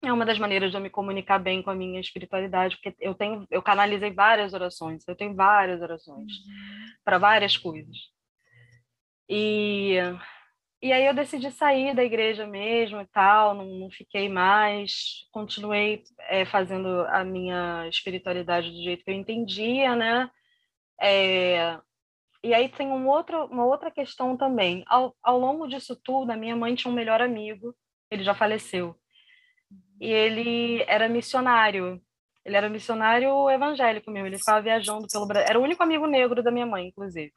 [0.08, 3.14] é uma das maneiras de eu me comunicar bem com a minha espiritualidade, porque eu
[3.14, 6.92] tenho, eu canalizei várias orações, eu tenho várias orações uhum.
[7.04, 7.96] para várias coisas.
[9.28, 9.96] E
[10.82, 16.04] e aí eu decidi sair da igreja mesmo e tal, não, não fiquei mais, continuei
[16.28, 20.30] é, fazendo a minha espiritualidade do jeito que eu entendia, né?
[21.00, 21.78] É,
[22.44, 24.84] e aí tem um outro, uma outra questão também.
[24.86, 27.74] Ao, ao longo disso tudo, a minha mãe tinha um melhor amigo,
[28.10, 28.96] ele já faleceu
[30.00, 32.00] e ele era missionário.
[32.44, 35.48] Ele era missionário evangélico mesmo, ele ficava viajando pelo Brasil.
[35.48, 37.32] Era o único amigo negro da minha mãe, inclusive.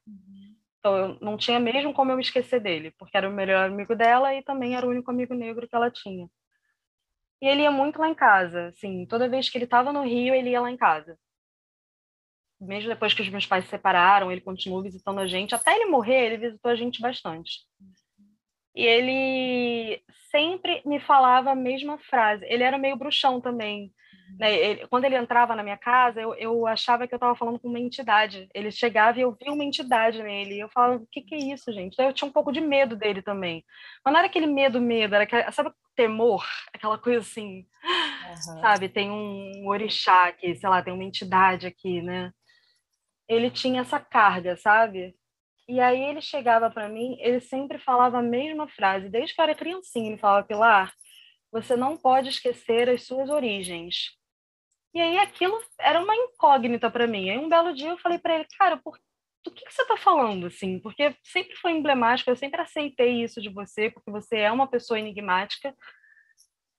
[0.79, 3.95] Então eu não tinha mesmo como eu me esquecer dele, porque era o melhor amigo
[3.95, 6.29] dela e também era o único amigo negro que ela tinha.
[7.41, 10.35] E ele ia muito lá em casa, assim, toda vez que ele estava no Rio,
[10.35, 11.17] ele ia lá em casa.
[12.59, 15.55] Mesmo depois que os meus pais se separaram, ele continuou visitando a gente.
[15.55, 17.61] Até ele morrer, ele visitou a gente bastante.
[18.79, 22.45] E ele sempre me falava a mesma frase.
[22.47, 23.93] Ele era meio bruxão também.
[24.39, 24.55] Né?
[24.55, 27.67] Ele, quando ele entrava na minha casa, eu, eu achava que eu estava falando com
[27.67, 28.47] uma entidade.
[28.53, 30.55] Ele chegava e eu via uma entidade nele.
[30.55, 31.91] E eu falava, o que, que é isso, gente?
[31.91, 33.65] Então, eu tinha um pouco de medo dele também.
[34.01, 38.61] Mas não era aquele medo, medo, era aquele, sabe, temor, aquela coisa assim, uhum.
[38.61, 38.87] sabe?
[38.87, 42.31] Tem um orixá aqui, sei lá, tem uma entidade aqui, né?
[43.27, 45.18] Ele tinha essa carga, sabe?
[45.69, 49.43] E aí ele chegava para mim, ele sempre falava a mesma frase, desde que eu
[49.43, 50.91] era criancinha, ele falava, Pilar,
[51.51, 54.17] você não pode esquecer as suas origens.
[54.95, 57.29] E aí aquilo era uma incógnita para mim.
[57.29, 58.97] Aí um belo dia eu falei para ele, cara, por
[59.45, 60.79] do que, que você está falando, assim?
[60.79, 64.99] Porque sempre foi emblemático, eu sempre aceitei isso de você, porque você é uma pessoa
[64.99, 65.75] enigmática.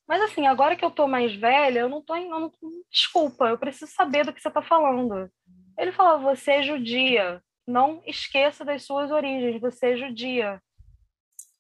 [0.07, 2.17] Mas, assim, agora que eu tô mais velha, eu não tô...
[2.17, 2.53] Eu não,
[2.91, 5.31] desculpa, eu preciso saber do que você está falando.
[5.79, 10.63] Ele falou, você é judia, não esqueça das suas origens, você é judia.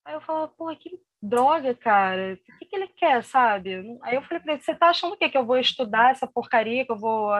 [0.04, 3.98] Aí eu falo, pô, que droga, cara, o que, que ele quer, sabe?
[4.02, 5.28] Aí eu falei para ele, você tá achando o quê?
[5.28, 7.30] Que eu vou estudar essa porcaria, que eu vou,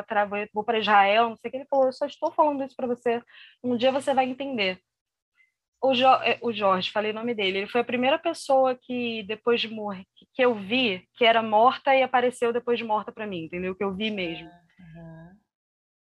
[0.53, 1.57] vou para Israel, não sei o que.
[1.59, 3.23] Ele falou, eu só estou falando isso para você,
[3.65, 4.79] um dia você vai entender.
[5.83, 9.23] O, jo é, o Jorge, falei o nome dele, ele foi a primeira pessoa que,
[9.23, 10.05] depois de morrer,
[10.35, 13.75] que eu vi, que era morta e apareceu depois de morta para mim, entendeu?
[13.75, 14.51] Que eu vi mesmo.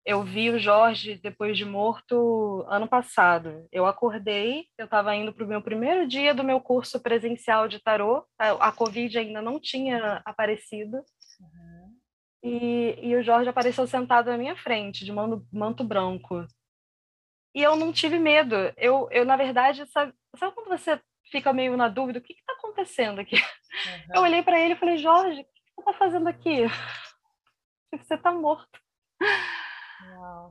[0.04, 3.68] Eu vi o Jorge depois de morto ano passado.
[3.72, 7.80] Eu acordei, eu estava indo para o meu primeiro dia do meu curso presencial de
[7.80, 8.26] tarô.
[8.38, 10.98] A, a Covid ainda não tinha aparecido.
[11.40, 11.98] Uhum.
[12.44, 16.48] E, e, o Jorge apareceu sentado na minha frente, de manto, manto branco.
[17.54, 18.56] E eu não tive medo.
[18.78, 21.00] Eu, eu na verdade, sabe, sabe quando você
[21.32, 23.36] fica meio na dúvida, o que está acontecendo aqui?
[23.36, 24.16] Uhum.
[24.16, 26.64] Eu olhei para ele e falei, Jorge, o que você está fazendo aqui?
[27.94, 28.80] Você está morto.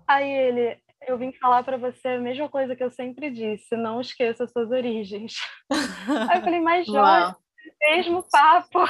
[0.06, 4.00] Aí ele, eu vim falar para você a mesma coisa que eu sempre disse, não
[4.00, 5.34] esqueça suas origens.
[6.30, 7.36] Aí eu falei, mas Jorge,
[7.80, 8.80] mesmo papo.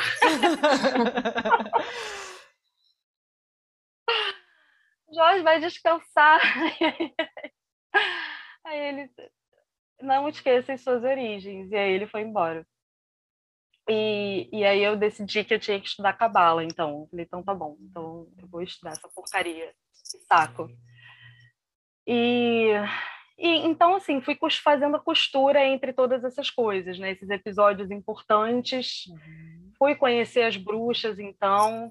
[5.12, 6.40] Jorge vai descansar.
[8.64, 9.10] Aí ele,
[10.00, 11.70] não esqueça as suas origens.
[11.70, 12.66] E aí ele foi embora.
[13.88, 17.00] E, e aí eu decidi que eu tinha que estudar cabala, então.
[17.00, 19.74] Eu falei, então tá bom, então eu vou estudar essa porcaria
[20.18, 20.70] saco.
[22.06, 22.72] E,
[23.38, 27.12] e então, assim, fui fazendo a costura entre todas essas coisas, né?
[27.12, 29.06] Esses episódios importantes.
[29.06, 29.72] Uhum.
[29.78, 31.88] Fui conhecer as bruxas, então.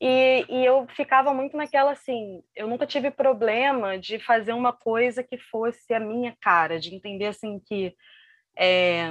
[0.00, 5.22] E, e eu ficava muito naquela assim, eu nunca tive problema de fazer uma coisa
[5.22, 7.94] que fosse a minha cara, de entender assim que
[8.58, 9.10] é,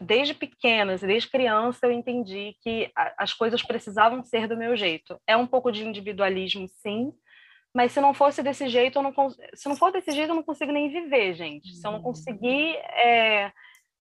[0.00, 5.20] desde pequena, desde criança, eu entendi que as coisas precisavam ser do meu jeito.
[5.26, 7.12] É um pouco de individualismo, sim,
[7.74, 9.12] mas se não fosse desse jeito, eu não
[9.54, 11.74] se não for desse jeito, eu não consigo nem viver, gente.
[11.74, 12.04] Se eu não uhum.
[12.04, 13.52] conseguir é,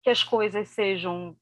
[0.01, 1.35] que as coisas sejam,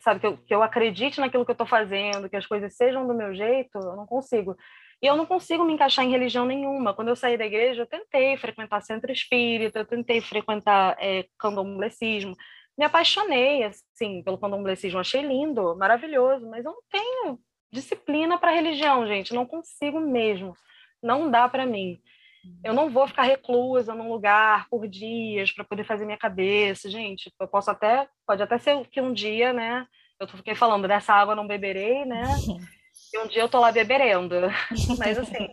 [0.00, 3.06] sabe, que eu, que eu acredite naquilo que eu estou fazendo, que as coisas sejam
[3.06, 4.56] do meu jeito, eu não consigo.
[5.00, 6.94] E eu não consigo me encaixar em religião nenhuma.
[6.94, 12.36] Quando eu saí da igreja, eu tentei frequentar centro espírita, eu tentei frequentar é, candomblecismo,
[12.78, 17.38] me apaixonei assim pelo candomblecismo, achei lindo, maravilhoso, mas eu não tenho
[17.72, 20.54] disciplina para religião, gente, não consigo mesmo,
[21.02, 22.00] não dá para mim.
[22.64, 27.32] Eu não vou ficar reclusa num lugar por dias para poder fazer minha cabeça, gente.
[27.40, 29.86] Eu posso até, pode até ser que um dia, né?
[30.18, 32.22] Eu fiquei falando dessa água não beberei, né?
[33.14, 34.34] E um dia eu tô lá beberendo.
[34.98, 35.48] Mas assim,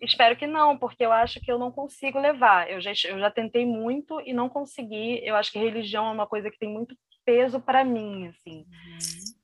[0.00, 2.70] Espero que não, porque eu acho que eu não consigo levar.
[2.70, 5.20] Eu já, eu já tentei muito e não consegui.
[5.22, 8.64] Eu acho que religião é uma coisa que tem muito peso para mim, assim.
[8.66, 9.40] Uhum.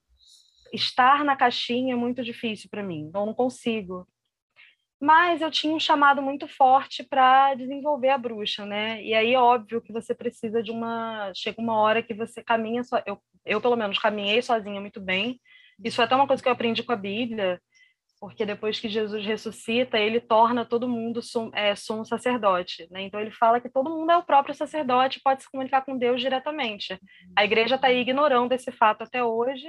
[0.73, 4.09] Estar na caixinha é muito difícil para mim, então eu não consigo.
[4.99, 9.03] Mas eu tinha um chamado muito forte para desenvolver a bruxa, né?
[9.03, 11.31] E aí, óbvio que você precisa de uma.
[11.35, 13.03] Chega uma hora que você caminha só.
[13.05, 15.39] Eu, eu, pelo menos, caminhei sozinha muito bem.
[15.85, 17.61] Isso é até uma coisa que eu aprendi com a Bíblia
[18.21, 22.89] porque depois que Jesus ressuscita, ele torna todo mundo sum, é, sumo sacerdote.
[22.91, 23.03] Né?
[23.03, 26.21] Então, ele fala que todo mundo é o próprio sacerdote, pode se comunicar com Deus
[26.21, 26.99] diretamente.
[27.37, 29.67] A igreja está ignorando esse fato até hoje,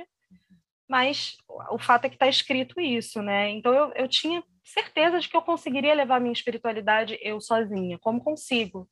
[0.89, 1.35] mas
[1.71, 3.21] o fato é que está escrito isso.
[3.21, 3.49] Né?
[3.49, 8.23] Então, eu, eu tinha certeza de que eu conseguiria levar minha espiritualidade eu sozinha, como
[8.23, 8.89] consigo.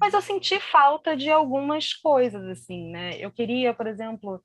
[0.00, 3.16] Mas eu senti falta de algumas coisas, assim, né?
[3.18, 4.42] Eu queria, por exemplo,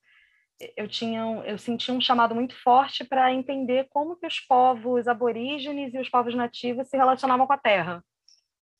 [0.76, 5.93] eu tinha eu senti um chamado muito forte para entender como que os povos aborígenes
[5.93, 8.03] e os povos nativos se relacionavam com a terra.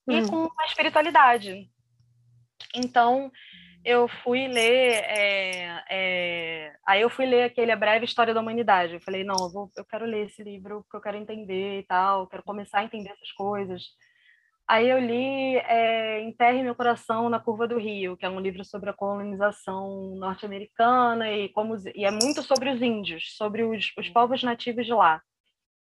[0.08, 0.18] Hum.
[0.18, 1.70] e com a espiritualidade.
[2.76, 3.32] Então
[3.84, 8.94] eu fui ler é, é, aí eu fui ler aquele a breve história da humanidade.
[8.94, 11.84] Eu falei não eu, vou, eu quero ler esse livro porque eu quero entender e
[11.84, 13.84] tal quero começar a entender essas coisas
[14.72, 18.64] Aí eu li é, Enterre Meu Coração na Curva do Rio, que é um livro
[18.64, 24.08] sobre a colonização norte-americana e, como, e é muito sobre os índios, sobre os, os
[24.08, 25.22] povos nativos de lá.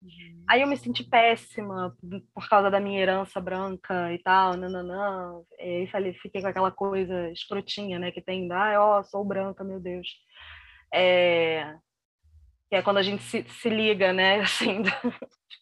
[0.01, 0.43] Uhum.
[0.49, 1.95] Aí eu me senti péssima
[2.33, 5.39] por causa da minha herança branca e tal, nananã.
[5.59, 9.79] E falei, fiquei com aquela coisa escrotinha, né, que tem, ah, ó, sou branca, meu
[9.79, 10.07] Deus.
[10.91, 11.75] É,
[12.67, 14.91] que é quando a gente se, se liga, né, assim, de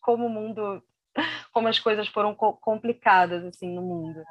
[0.01, 0.81] como o mundo,
[1.51, 4.23] como as coisas foram co complicadas, assim, no mundo.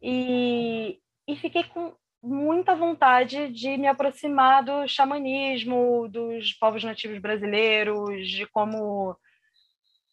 [0.00, 8.28] E, e fiquei com muita vontade de me aproximar do xamanismo, dos povos nativos brasileiros,
[8.28, 9.16] de como.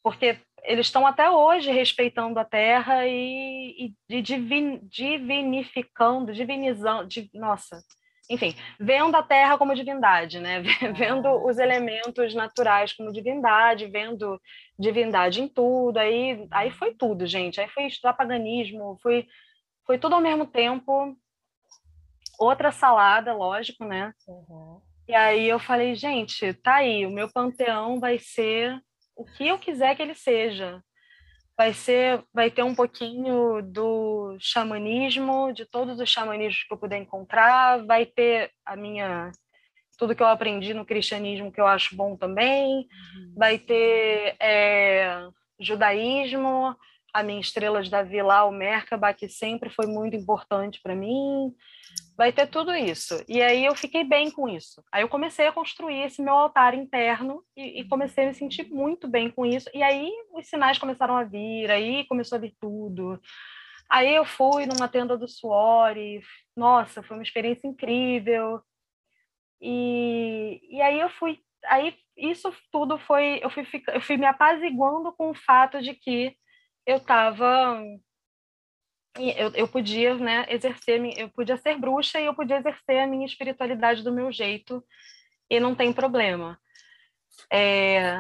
[0.03, 7.07] Porque eles estão até hoje respeitando a terra e, e divin, divinificando, divinizando.
[7.07, 7.82] Div, nossa,
[8.30, 10.61] enfim, vendo a terra como divindade, né?
[10.95, 11.45] vendo ah.
[11.45, 14.39] os elementos naturais como divindade, vendo
[14.77, 15.97] divindade em tudo.
[15.97, 17.59] Aí, aí foi tudo, gente.
[17.59, 19.27] Aí foi estudar paganismo, foi,
[19.86, 21.17] foi tudo ao mesmo tempo
[22.39, 24.13] outra salada, lógico, né?
[24.27, 24.80] Uhum.
[25.07, 28.80] E aí eu falei, gente, tá aí, o meu panteão vai ser
[29.15, 30.82] o que eu quiser que ele seja.
[31.60, 36.99] Vai ser, vai ter um pouquinho do xamanismo, de todos os xamanismos que eu puder
[36.99, 39.30] encontrar, vai ter a minha
[39.97, 43.34] tudo que eu aprendi no cristianismo que eu acho bom também, uhum.
[43.36, 45.28] vai ter é,
[45.60, 46.74] judaísmo,
[47.14, 51.53] a minha estrela de Davi lá, o Merkaba, que sempre foi muito importante para mim,
[52.18, 53.24] vai ter tudo isso.
[53.28, 54.84] E aí eu fiquei bem com isso.
[54.91, 58.70] Aí eu comecei a construir esse meu altar interno e, e, comecei a me sentir
[58.70, 59.70] muito bem com isso.
[59.74, 63.20] E aí os sinais começaram a vir, aí começou a vir tudo.
[63.89, 65.95] Aí eu fui numa tenda do suor
[66.55, 68.62] nossa, foi uma experiência incrível.
[69.62, 75.12] E, e aí eu fui, aí isso tudo foi, eu fui, eu fui me apaziguando
[75.14, 76.36] com o fato de que
[76.89, 77.81] eu estava
[79.17, 83.25] eu, eu podia né, exercer, eu podia ser bruxa e eu podia exercer a minha
[83.25, 84.83] espiritualidade do meu jeito
[85.49, 86.59] e não tem problema.
[87.51, 88.17] É,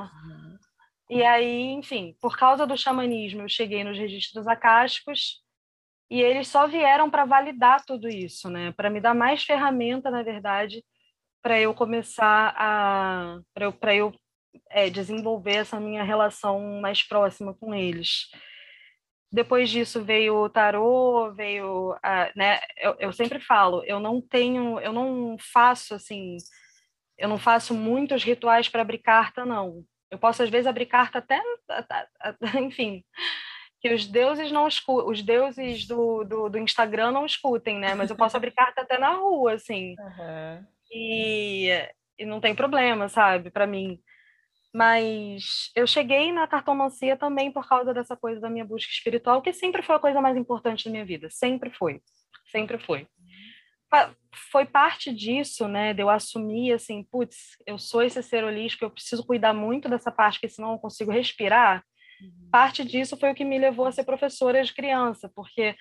[1.09, 5.41] e aí, enfim, por causa do xamanismo, eu cheguei nos registros acásticos
[6.09, 8.71] e eles só vieram para validar tudo isso, né?
[8.73, 10.83] Para me dar mais ferramenta, na verdade,
[11.41, 14.13] para eu começar a para eu, pra eu
[14.69, 18.29] é, desenvolver essa minha relação mais próxima com eles.
[19.31, 22.59] Depois disso veio o tarô, veio, a, né?
[22.77, 26.37] Eu, eu sempre falo, eu não tenho, eu não faço assim,
[27.17, 29.83] eu não faço muitos rituais para abrir carta, não.
[30.09, 31.39] Eu posso às vezes abrir carta até,
[32.59, 33.03] enfim,
[33.79, 37.93] que os deuses não escutem, os deuses do, do, do, Instagram não escutem, né?
[37.93, 39.95] Mas eu posso abrir carta até na rua, assim.
[39.99, 40.65] Uhum.
[40.91, 41.69] E,
[42.17, 43.51] e não tem problema, sabe?
[43.51, 44.01] Para mim.
[44.73, 49.51] Mas eu cheguei na cartomancia também por causa dessa coisa da minha busca espiritual, que
[49.51, 52.01] sempre foi a coisa mais importante da minha vida, sempre foi,
[52.51, 53.07] sempre foi.
[54.51, 58.91] Foi parte disso, né, de eu assumir assim, putz, eu sou esse ser holístico, eu
[58.91, 61.83] preciso cuidar muito dessa parte, porque senão eu não consigo respirar.
[62.21, 62.49] Uhum.
[62.51, 65.75] Parte disso foi o que me levou a ser professora de criança, porque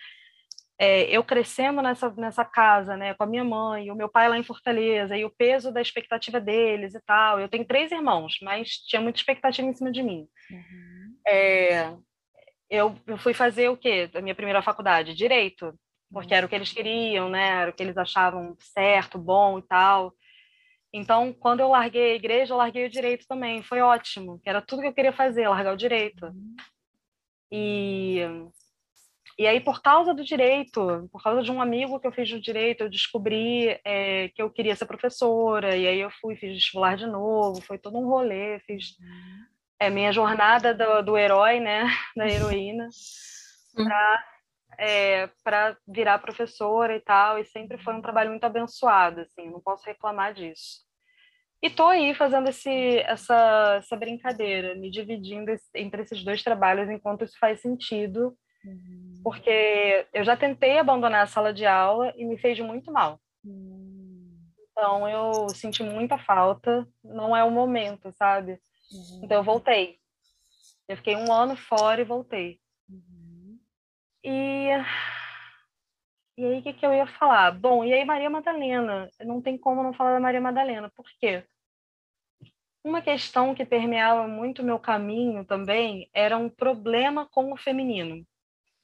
[0.78, 4.38] é, eu crescendo nessa, nessa casa, né, com a minha mãe, o meu pai lá
[4.38, 7.40] em Fortaleza, e o peso da expectativa deles e tal.
[7.40, 10.28] Eu tenho três irmãos, mas tinha muita expectativa em cima de mim.
[10.50, 11.16] Uhum.
[11.26, 11.90] É,
[12.70, 14.08] eu, eu, fui fazer o quê?
[14.14, 15.14] A minha primeira faculdade?
[15.14, 15.74] Direito,
[16.12, 16.38] porque uhum.
[16.38, 20.14] era o que eles queriam, né, era o que eles achavam certo, bom e tal.
[20.92, 23.62] Então, quando eu larguei a igreja, eu larguei o direito também.
[23.62, 26.26] Foi ótimo, que era tudo que eu queria fazer, largar o direito.
[26.26, 26.56] Uhum.
[27.50, 28.20] E
[29.38, 32.40] e aí, por causa do direito, por causa de um amigo que eu fiz do
[32.40, 36.96] direito, eu descobri é, que eu queria ser professora, e aí eu fui, fiz vestibular
[36.96, 38.96] de novo, foi todo um rolê, fiz
[39.78, 41.84] é, minha jornada do, do herói, né,
[42.16, 42.88] da heroína,
[43.76, 44.24] para
[44.78, 49.60] é, para virar professora e tal, e sempre foi um trabalho muito abençoado, assim, não
[49.60, 50.86] posso reclamar disso.
[51.60, 57.24] E tô aí fazendo esse, essa, essa brincadeira, me dividindo entre esses dois trabalhos enquanto
[57.24, 59.20] isso faz sentido, Uhum.
[59.22, 63.20] Porque eu já tentei abandonar a sala de aula e me fez muito mal.
[63.44, 64.36] Uhum.
[64.70, 68.52] Então eu senti muita falta, não é o momento, sabe?
[68.92, 69.20] Uhum.
[69.24, 69.98] Então eu voltei.
[70.88, 72.60] Eu fiquei um ano fora e voltei.
[72.88, 73.58] Uhum.
[74.24, 74.68] E
[76.38, 77.50] e aí, o que, que eu ia falar?
[77.50, 79.10] Bom, e aí, Maria Madalena?
[79.24, 80.88] Não tem como não falar da Maria Madalena.
[80.94, 81.42] Por quê?
[82.84, 88.24] Uma questão que permeava muito o meu caminho também era um problema com o feminino.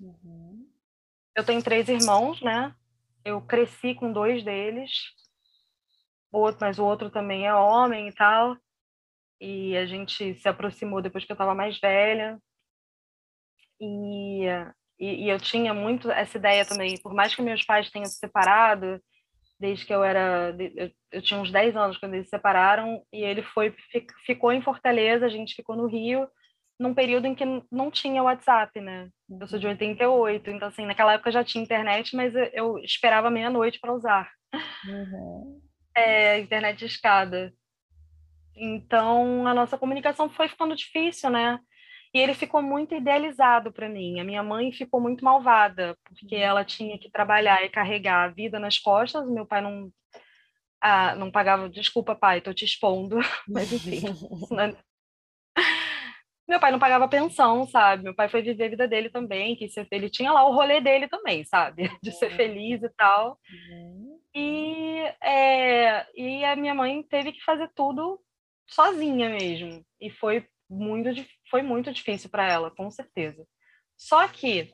[0.05, 0.69] Uhum.
[1.35, 2.75] Eu tenho três irmãos, né?
[3.25, 4.91] Eu cresci com dois deles,
[6.61, 8.57] mas o outro também é homem e tal.
[9.41, 12.39] E a gente se aproximou depois que eu estava mais velha.
[13.81, 14.45] E,
[14.99, 18.19] e, e, eu tinha muito essa ideia também, por mais que meus pais tenham se
[18.19, 19.03] separado,
[19.59, 20.55] desde que eu era.
[20.77, 23.75] Eu, eu tinha uns 10 anos quando eles se separaram, e ele foi
[24.25, 26.29] ficou em Fortaleza, a gente ficou no Rio,
[26.79, 29.09] num período em que não tinha WhatsApp, né?
[29.41, 33.79] Eu sou de 88, então, assim, naquela época já tinha internet, mas eu esperava meia-noite
[33.81, 34.31] para usar.
[34.87, 35.61] Uhum.
[35.97, 37.55] É, internet de escada.
[38.57, 41.61] Então, a nossa comunicação foi ficando difícil, né?
[42.13, 44.19] E ele ficou muito idealizado para mim.
[44.19, 48.59] A minha mãe ficou muito malvada, porque ela tinha que trabalhar e carregar a vida
[48.59, 49.25] nas costas.
[49.31, 49.89] Meu pai não
[50.81, 51.69] ah, não pagava.
[51.69, 53.17] Desculpa, pai, estou te expondo,
[53.49, 54.03] mas enfim.
[56.47, 58.05] Meu pai não pagava pensão, sabe?
[58.05, 61.09] Meu pai foi viver a vida dele também, que ele tinha lá o rolê dele
[61.09, 61.85] também, sabe?
[62.03, 62.37] De ser uhum.
[62.37, 63.39] feliz e tal.
[63.51, 64.21] Uhum.
[64.35, 68.21] E, é, e a minha mãe teve que fazer tudo
[68.67, 69.85] sozinha mesmo.
[70.01, 71.11] E foi muito,
[71.51, 73.47] foi muito difícil para ela, com certeza.
[73.97, 74.73] Só que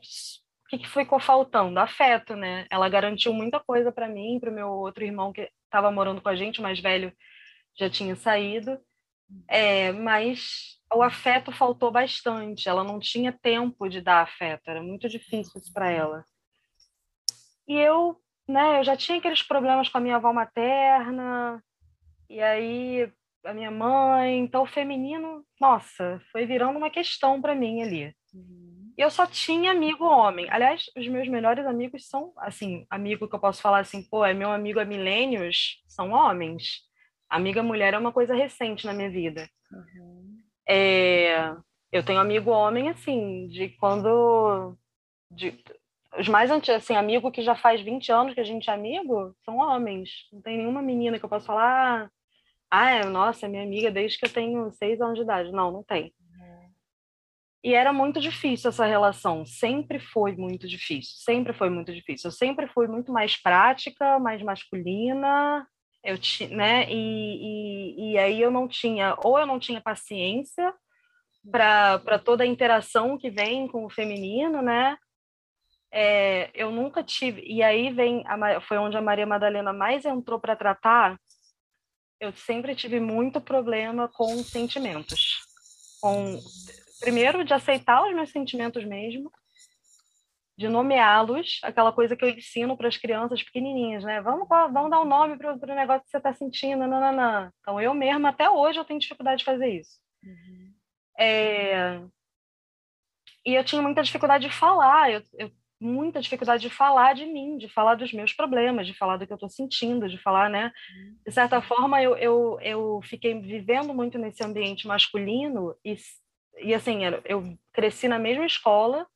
[0.65, 1.79] o que, que ficou faltando?
[1.79, 2.67] Afeto, né?
[2.71, 6.29] Ela garantiu muita coisa para mim, para o meu outro irmão que estava morando com
[6.29, 7.13] a gente, o mais velho
[7.79, 8.79] já tinha saído.
[9.49, 12.69] É, mas o afeto faltou bastante.
[12.69, 16.25] Ela não tinha tempo de dar afeto, era muito difícil isso para ela.
[17.69, 21.63] E eu, né, eu já tinha aqueles problemas com a minha avó materna,
[22.29, 23.13] e aí
[23.45, 28.15] a minha mãe, então o feminino, nossa, foi virando uma questão para mim ali.
[28.35, 28.93] Uhum.
[28.97, 30.47] Eu só tinha amigo homem.
[30.51, 34.35] Aliás, os meus melhores amigos são, assim, amigo que eu posso falar assim, pô, é
[34.35, 36.83] meu amigo há milênios, são homens.
[37.29, 39.49] Amiga mulher é uma coisa recente na minha vida.
[39.73, 40.40] Uhum.
[40.73, 41.53] É,
[41.91, 44.77] eu tenho amigo homem, assim, de quando.
[45.29, 45.59] De,
[46.17, 49.35] os mais antigos, assim, amigo que já faz 20 anos que a gente é amigo,
[49.45, 50.29] são homens.
[50.33, 52.11] Não tem nenhuma menina que eu possa falar, ah,
[52.71, 55.51] ah, é, nossa, é minha amiga desde que eu tenho seis anos de idade.
[55.51, 56.15] Não, não tem.
[56.21, 56.71] Uhum.
[57.65, 62.29] E era muito difícil essa relação, sempre foi muito difícil, sempre foi muito difícil.
[62.29, 65.67] Eu sempre fui muito mais prática, mais masculina,
[66.03, 66.17] eu
[66.51, 66.91] né?
[66.91, 70.75] E, e, e aí eu não tinha, ou eu não tinha paciência
[71.51, 74.97] para toda a interação que vem com o feminino, né?
[75.93, 77.43] É, eu nunca tive.
[77.43, 81.19] E aí vem, a, foi onde a Maria Madalena mais entrou para tratar
[82.21, 85.39] eu sempre tive muito problema com sentimentos.
[86.01, 86.39] Com,
[87.01, 89.33] primeiro, de aceitar os meus sentimentos mesmo,
[90.61, 94.21] de nomeá-los, aquela coisa que eu ensino para as crianças pequenininhas, né?
[94.21, 97.51] Vamos, vamos dar um nome para o negócio que você está sentindo, nananã.
[97.63, 99.99] Então, eu mesma, até hoje, eu tenho dificuldade de fazer isso.
[100.23, 100.75] Uhum.
[101.19, 102.03] É...
[103.47, 105.51] E eu tinha muita dificuldade de falar, eu, eu
[105.81, 109.33] muita dificuldade de falar de mim, de falar dos meus problemas, de falar do que
[109.33, 110.67] eu estou sentindo, de falar, né?
[110.95, 111.17] Uhum.
[111.25, 115.97] De certa forma, eu, eu, eu fiquei vivendo muito nesse ambiente masculino e,
[116.59, 119.07] e assim, eu cresci na mesma escola.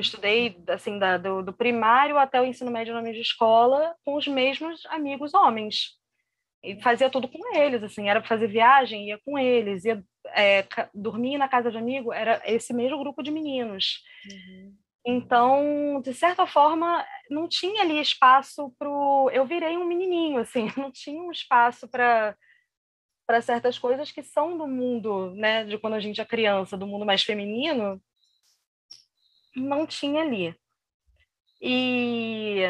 [0.00, 4.26] Estudei, assim, da, do, do primário até o ensino médio na mesma escola, com os
[4.26, 5.98] mesmos amigos homens.
[6.62, 11.38] E fazia tudo com eles, assim, era fazer viagem, ia com eles, ia é, dormir
[11.38, 14.02] na casa de amigo, era esse mesmo grupo de meninos.
[14.30, 14.76] Uhum.
[15.06, 18.88] Então, de certa forma, não tinha ali espaço para
[19.32, 22.36] eu virei um menininho assim, não tinha um espaço para
[23.26, 26.84] para certas coisas que são do mundo, né, de quando a gente é criança, do
[26.84, 28.02] mundo mais feminino,
[29.56, 30.54] não tinha ali.
[31.60, 32.64] E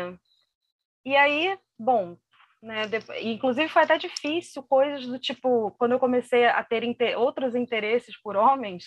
[1.04, 2.16] e aí, bom,
[2.62, 7.18] né, depois, inclusive foi até difícil coisas do tipo, quando eu comecei a ter inter,
[7.18, 8.84] outros interesses por homens,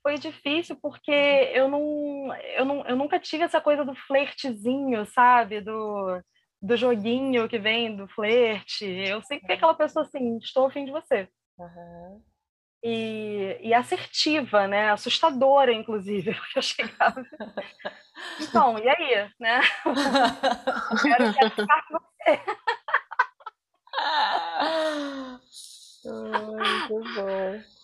[0.00, 5.60] foi difícil porque eu não, eu não, eu nunca tive essa coisa do flertezinho, sabe?
[5.60, 6.22] Do,
[6.60, 8.84] do joguinho que vem do flerte.
[8.84, 11.28] Eu sempre fui aquela pessoa assim, estou afim de você.
[11.58, 12.22] Uhum.
[12.86, 14.90] E, e, assertiva, né?
[14.90, 17.24] Assustadora, inclusive, porque eu chegava.
[18.40, 19.60] Então, e aí, né?
[21.02, 22.40] quero, quero ficar com você.
[26.04, 27.74] Muito bom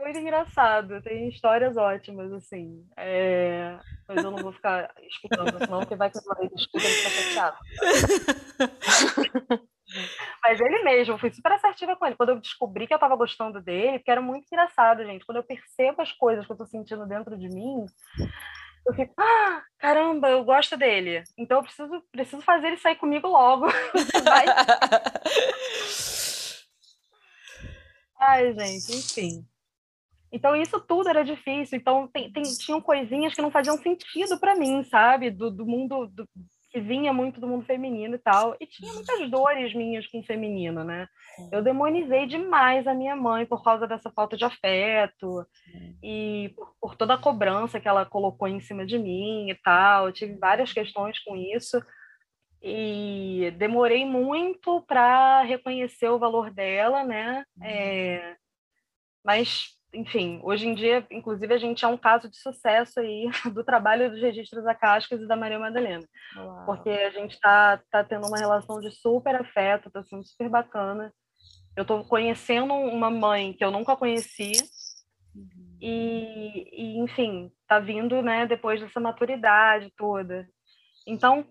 [0.00, 2.84] muito engraçado, tem histórias ótimas, assim.
[2.96, 3.78] É...
[4.06, 7.10] Mas eu não vou ficar escutando, senão, porque vai que meu marido escuta e fica
[7.10, 7.56] chateado.
[10.42, 12.16] Mas ele mesmo, fui super assertiva com ele.
[12.16, 15.24] Quando eu descobri que eu tava gostando dele, porque era muito engraçado, gente.
[15.24, 17.86] Quando eu percebo as coisas que eu tô sentindo dentro de mim,
[18.86, 21.24] eu fico, ah, caramba, eu gosto dele.
[21.38, 23.66] Então eu preciso, preciso fazer ele sair comigo logo.
[24.24, 24.44] Vai.
[28.18, 29.46] Ai, gente, enfim.
[30.32, 31.78] Então, isso tudo era difícil.
[31.78, 35.30] Então, tem, tem, tinham coisinhas que não faziam sentido para mim, sabe?
[35.30, 36.28] Do, do mundo do
[36.74, 40.24] que vinha muito do mundo feminino e tal, e tinha muitas dores minhas com o
[40.24, 41.06] feminino, né?
[41.52, 45.46] Eu demonizei demais a minha mãe por causa dessa falta de afeto
[46.02, 50.08] e por, por toda a cobrança que ela colocou em cima de mim e tal.
[50.08, 51.80] Eu tive várias questões com isso
[52.60, 57.44] e demorei muito para reconhecer o valor dela, né?
[57.62, 58.34] É,
[59.24, 63.64] mas enfim, hoje em dia, inclusive, a gente é um caso de sucesso aí do
[63.64, 66.06] trabalho dos registros acásticos e da Maria Madalena.
[66.36, 66.66] Uau.
[66.66, 71.12] Porque a gente está tá tendo uma relação de super afeto, está sendo super bacana.
[71.76, 74.52] Eu estou conhecendo uma mãe que eu nunca conheci.
[75.34, 75.78] Uhum.
[75.80, 80.48] E, e, enfim, está vindo né, depois dessa maturidade toda.
[81.06, 81.46] Então,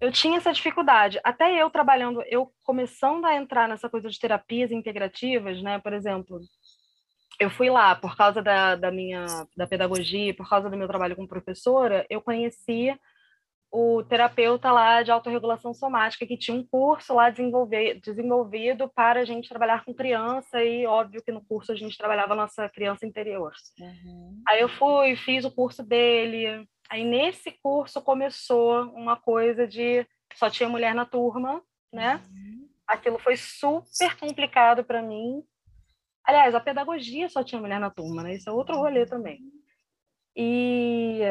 [0.00, 1.18] eu tinha essa dificuldade.
[1.24, 5.78] Até eu trabalhando, eu começando a entrar nessa coisa de terapias integrativas, né?
[5.80, 6.40] Por exemplo,
[7.38, 9.24] eu fui lá por causa da, da minha
[9.56, 12.98] da pedagogia, por causa do meu trabalho como professora, eu conheci
[13.70, 19.48] o terapeuta lá de autorregulação somática que tinha um curso lá desenvolvido para a gente
[19.48, 23.52] trabalhar com criança e óbvio que no curso a gente trabalhava a nossa criança interior.
[23.78, 24.42] Uhum.
[24.48, 26.66] Aí eu fui, fiz o curso dele.
[26.88, 31.62] Aí nesse curso começou uma coisa de só tinha mulher na turma,
[31.92, 32.22] né?
[32.30, 32.68] Uhum.
[32.86, 35.42] Aquilo foi super complicado para mim,
[36.28, 38.34] Aliás, a pedagogia só tinha mulher na turma, né?
[38.34, 39.40] Isso é outro rolê também.
[40.36, 41.22] E,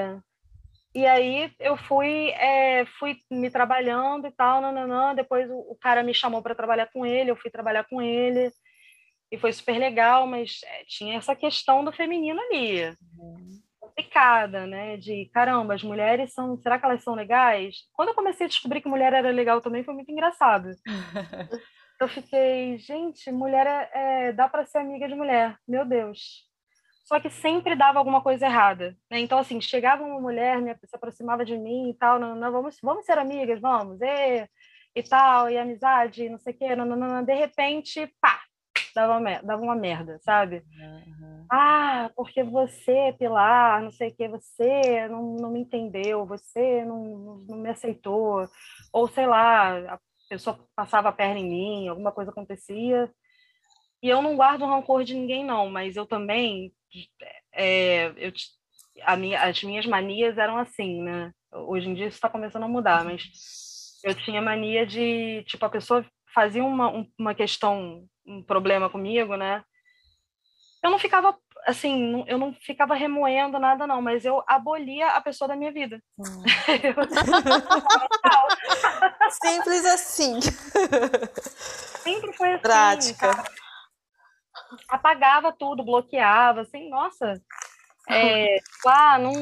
[0.95, 5.13] e aí eu fui, é, fui me trabalhando e tal, nananã.
[5.13, 8.51] depois o, o cara me chamou para trabalhar com ele, eu fui trabalhar com ele,
[9.31, 12.85] e foi super legal, mas é, tinha essa questão do feminino ali.
[13.19, 13.61] Uhum.
[13.79, 14.97] Complicada, né?
[14.97, 16.57] De caramba, as mulheres são.
[16.57, 17.83] Será que elas são legais?
[17.93, 20.71] Quando eu comecei a descobrir que mulher era legal também, foi muito engraçado.
[21.99, 26.45] eu fiquei, gente, mulher é, é dá para ser amiga de mulher, meu Deus.
[27.03, 29.19] Só que sempre dava alguma coisa errada, né?
[29.19, 32.77] Então assim, chegava uma mulher, me, se aproximava de mim e tal, não, não vamos,
[32.83, 34.49] vamos ser amigas, vamos, e,
[34.93, 38.41] e tal, e amizade, não sei o quê, não, não, não, de repente, pá,
[38.93, 40.63] dava uma, dava uma merda, sabe?
[40.77, 41.45] Uhum.
[41.49, 47.37] Ah, porque você, Pilar, não sei o que, você não, não me entendeu, você não,
[47.47, 48.45] não me aceitou,
[48.91, 49.97] ou sei lá,
[50.27, 53.09] a pessoa passava a perna em mim, alguma coisa acontecia.
[54.03, 56.71] E eu não guardo rancor de ninguém, não, mas eu também.
[57.53, 58.31] É, eu,
[59.17, 61.31] minha, as minhas manias eram assim, né?
[61.51, 63.21] Hoje em dia isso está começando a mudar, mas
[64.03, 65.43] eu tinha mania de.
[65.47, 69.63] Tipo, a pessoa fazia uma, uma questão, um problema comigo, né?
[70.83, 75.47] Eu não ficava assim, eu não ficava remoendo nada, não, mas eu abolia a pessoa
[75.47, 76.01] da minha vida.
[76.17, 76.43] Hum.
[79.31, 80.39] Simples assim.
[82.03, 82.61] Sempre foi assim.
[82.61, 83.43] Prática.
[84.89, 87.41] Apagava tudo, bloqueava, assim, nossa.
[88.09, 89.33] É, ah, não.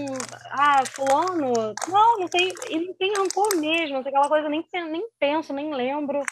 [0.52, 1.54] Ah, fulano.
[1.88, 2.52] Não, não tem.
[2.68, 6.24] Ele não tem rancor mesmo, aquela coisa, nem, nem penso, nem lembro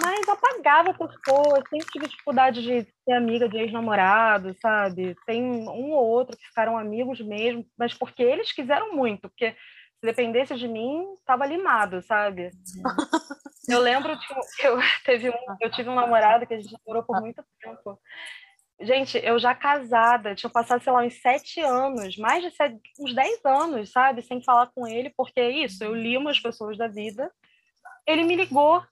[0.00, 1.62] mas apagava por cor.
[1.68, 5.14] Sempre tive dificuldade de ser amiga de ex-namorado, sabe?
[5.26, 9.54] Tem um ou outro que ficaram amigos mesmo, mas porque eles quiseram muito, porque
[10.00, 12.46] se dependesse de mim, estava limado, sabe?
[12.46, 13.74] Uhum.
[13.74, 17.20] Eu lembro que eu, teve um, eu tive um namorado que a gente namorou por
[17.20, 18.00] muito tempo.
[18.80, 23.14] Gente, eu já casada, tinha passado, sei lá, uns sete anos, mais de sete, uns
[23.14, 24.22] dez anos, sabe?
[24.22, 27.30] Sem falar com ele, porque é isso, eu li umas pessoas da vida.
[28.06, 28.82] Ele me ligou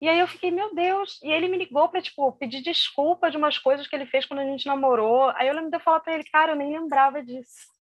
[0.00, 1.20] e aí eu fiquei, meu Deus.
[1.22, 4.40] E ele me ligou para tipo, pedir desculpa de umas coisas que ele fez quando
[4.40, 5.30] a gente namorou.
[5.36, 7.77] Aí eu lembro de eu falar para ele, cara, eu nem lembrava disso.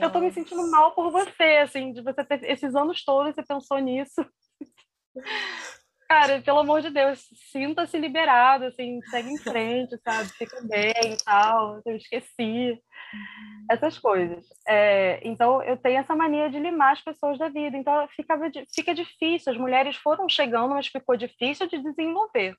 [0.00, 3.42] Eu tô me sentindo mal por você, assim, de você ter esses anos todos você
[3.42, 4.24] pensou nisso.
[6.08, 10.28] Cara, pelo amor de Deus, sinta-se liberado, assim, segue em frente, sabe?
[10.28, 11.80] Fica bem e tal.
[11.84, 12.78] Eu esqueci
[13.70, 14.44] essas coisas.
[14.68, 17.76] É, então, eu tenho essa mania de limar as pessoas da vida.
[17.76, 18.38] Então, fica,
[18.72, 19.52] fica difícil.
[19.52, 22.54] As mulheres foram chegando, mas ficou difícil de desenvolver.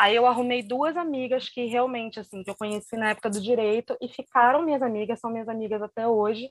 [0.00, 3.94] Aí eu arrumei duas amigas que realmente, assim, que eu conheci na época do direito
[4.00, 6.48] e ficaram minhas amigas, são minhas amigas até hoje.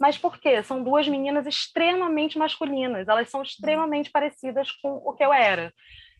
[0.00, 0.60] Mas por quê?
[0.64, 3.06] São duas meninas extremamente masculinas.
[3.06, 5.72] Elas são extremamente parecidas com o que eu era.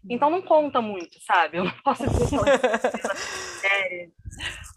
[0.08, 1.58] Então não conta muito, sabe?
[1.58, 4.10] Eu não posso dizer que elas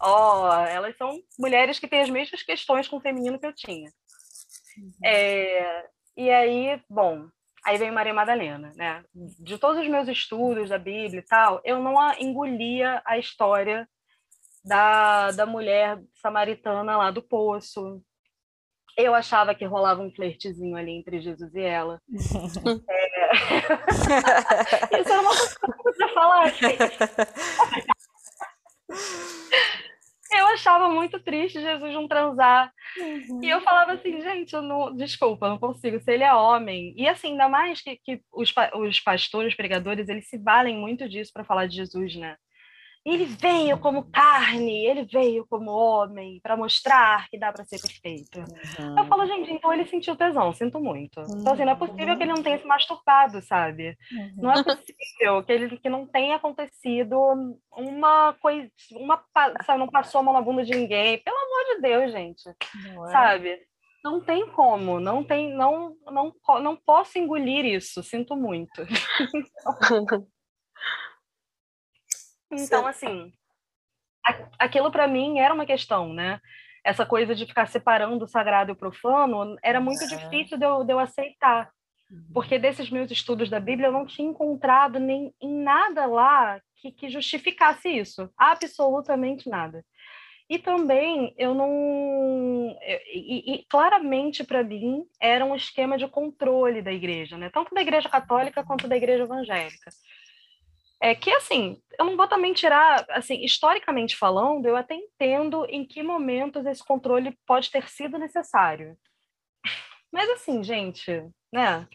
[0.02, 3.92] oh, elas são mulheres que têm as mesmas questões com o feminino que eu tinha.
[4.76, 4.92] Uhum.
[5.04, 5.86] É,
[6.16, 7.28] e aí, bom,
[7.64, 9.04] aí veio Maria Madalena, né?
[9.14, 13.88] De todos os meus estudos da Bíblia e tal, eu não engolia a história
[14.64, 18.02] da, da mulher samaritana lá do poço,
[18.96, 22.00] eu achava que rolava um flertezinho ali entre Jesus e ela.
[22.88, 23.12] é...
[25.00, 26.78] Isso é uma coisa que eu podia falar, gente.
[30.34, 32.72] Eu achava muito triste Jesus não transar.
[33.42, 36.94] E eu falava assim, gente, eu não, desculpa, não consigo, se ele é homem.
[36.96, 41.30] E assim, ainda mais que, que os, os pastores, pregadores, eles se valem muito disso
[41.32, 42.36] para falar de Jesus, né?
[43.04, 48.38] Ele veio como carne, ele veio como homem, para mostrar que dá para ser perfeito.
[48.78, 48.98] Uhum.
[48.98, 51.18] Eu falo, gente, então ele sentiu tesão, sinto muito.
[51.20, 51.40] Uhum.
[51.40, 53.96] Então, assim, não é possível que ele não tenha se masturbado, sabe?
[54.12, 54.34] Uhum.
[54.36, 57.18] Não é possível que ele que não tenha acontecido
[57.76, 59.20] uma coisa, uma,
[59.64, 61.18] sabe, não passou a mão na bunda de ninguém.
[61.18, 62.48] Pelo amor de Deus, gente.
[62.48, 63.10] É?
[63.10, 63.58] Sabe?
[64.04, 68.82] Não tem como, não tem, não, não, não posso engolir isso, sinto muito.
[72.52, 73.32] Então, assim,
[74.58, 76.40] aquilo para mim era uma questão, né?
[76.84, 80.84] Essa coisa de ficar separando o sagrado e o profano era muito difícil de eu,
[80.84, 81.70] de eu aceitar.
[82.10, 82.26] Uhum.
[82.34, 86.90] Porque desses meus estudos da Bíblia eu não tinha encontrado nem em nada lá que,
[86.90, 88.28] que justificasse isso.
[88.36, 89.84] Absolutamente nada.
[90.50, 92.76] E também eu não.
[93.10, 97.48] E, e claramente para mim era um esquema de controle da igreja, né?
[97.48, 99.90] tanto da igreja católica quanto da igreja evangélica.
[101.04, 105.84] É que, assim, eu não vou também tirar, assim, historicamente falando, eu até entendo em
[105.84, 108.96] que momentos esse controle pode ter sido necessário.
[110.12, 111.10] Mas, assim, gente,
[111.52, 111.88] né?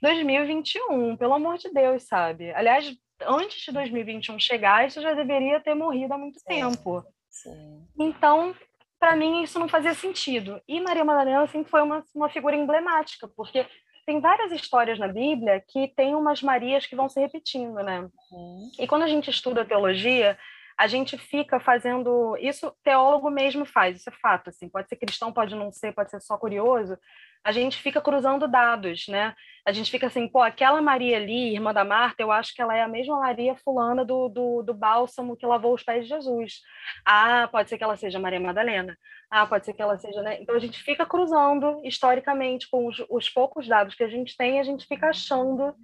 [0.00, 2.52] 2021, pelo amor de Deus, sabe?
[2.52, 7.04] Aliás, antes de 2021 chegar, isso já deveria ter morrido há muito sim, tempo.
[7.28, 7.84] Sim.
[7.98, 8.54] Então,
[9.00, 10.62] para mim, isso não fazia sentido.
[10.68, 13.66] E Maria Madalena, assim, foi uma, uma figura emblemática, porque
[14.08, 18.08] tem várias histórias na Bíblia que tem umas Marias que vão se repetindo, né?
[18.32, 18.70] Uhum.
[18.78, 20.38] E quando a gente estuda teologia,
[20.78, 25.30] a gente fica fazendo isso, teólogo mesmo faz, isso é fato, assim, pode ser cristão,
[25.30, 26.98] pode não ser, pode ser só curioso,
[27.44, 29.34] a gente fica cruzando dados, né?
[29.64, 32.76] A gente fica assim, pô, aquela Maria ali, irmã da Marta, eu acho que ela
[32.76, 36.60] é a mesma Maria fulana do, do, do bálsamo que lavou os pés de Jesus.
[37.04, 38.96] Ah, pode ser que ela seja Maria Madalena.
[39.30, 40.40] Ah, pode ser que ela seja, né?
[40.40, 44.58] Então a gente fica cruzando historicamente com os, os poucos dados que a gente tem,
[44.58, 45.74] a gente fica achando,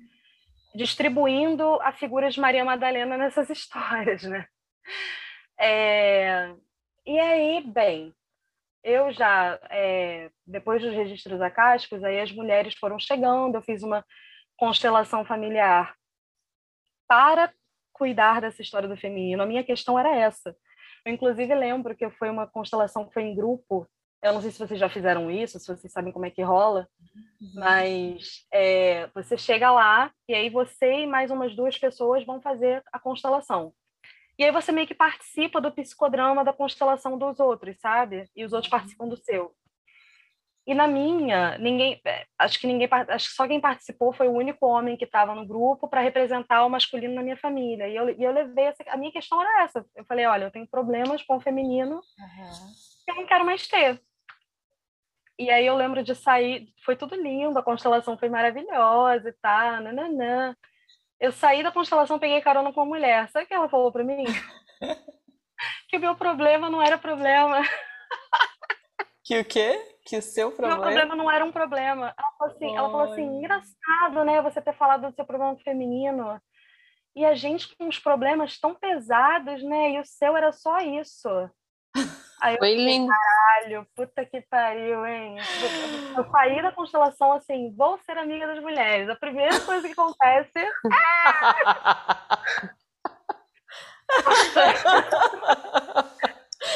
[0.75, 4.47] distribuindo a figura de Maria Madalena nessas histórias, né?
[5.61, 6.55] É...
[7.07, 8.15] E aí, bem,
[8.85, 14.05] eu já, é, depois dos registros acásticos, aí as mulheres foram chegando, eu fiz uma
[14.57, 15.97] constelação familiar
[17.09, 17.53] para
[17.93, 19.43] cuidar dessa história do feminino.
[19.43, 20.55] A minha questão era essa.
[21.05, 23.89] Eu, inclusive, lembro que foi uma constelação que foi em grupo.
[24.22, 26.89] Eu não sei se vocês já fizeram isso, se vocês sabem como é que rola,
[27.41, 27.53] uhum.
[27.55, 32.82] mas é, você chega lá e aí você e mais umas duas pessoas vão fazer
[32.91, 33.72] a constelação.
[34.39, 38.28] E aí você meio que participa do psicodrama da constelação dos outros, sabe?
[38.35, 38.78] E os outros uhum.
[38.78, 39.55] participam do seu.
[40.66, 44.32] E na minha, ninguém, é, acho que ninguém, acho que só quem participou foi o
[44.32, 47.87] único homem que estava no grupo para representar o masculino na minha família.
[47.87, 49.85] E eu, e eu levei essa, a minha questão era essa.
[49.95, 52.72] Eu falei, olha, eu tenho problemas com o feminino, uhum.
[53.05, 54.01] que eu não quero mais ter.
[55.39, 59.82] E aí eu lembro de sair, foi tudo lindo, a constelação foi maravilhosa e tal,
[59.82, 60.57] nananã.
[61.25, 63.31] Eu saí da constelação, peguei carona com uma mulher.
[63.31, 64.25] Sabe o que ela falou para mim?
[65.89, 67.62] que o meu problema não era problema.
[69.25, 69.97] Que o quê?
[70.05, 70.75] Que o seu problema?
[70.75, 72.14] Meu problema não era um problema.
[72.18, 74.43] Ela falou assim, ela falou assim engraçado, né?
[74.43, 76.39] Você ter falado do seu problema feminino.
[77.16, 79.93] E a gente com os problemas tão pesados, né?
[79.93, 81.29] E o seu era só isso.
[82.43, 83.11] Aí Foi falei, lindo.
[83.55, 85.37] Caralho, puta que pariu, hein?
[86.17, 89.09] Eu, saí da constelação assim, vou ser amiga das mulheres.
[89.09, 90.69] A primeira coisa que acontece é...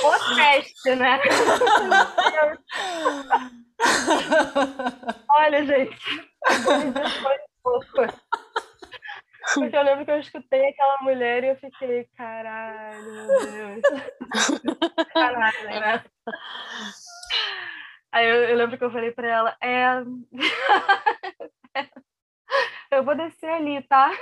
[0.04, 1.20] o teste, né?
[5.30, 5.98] Olha, gente,
[7.22, 8.06] foi pouco.
[9.54, 13.80] Porque eu lembro que eu escutei aquela mulher e eu fiquei, caralho, meu Deus.
[15.12, 16.04] caralho, né?
[18.12, 20.02] Aí eu, eu, lembro que eu falei pra ela, é.
[22.90, 24.10] eu vou descer ali, tá?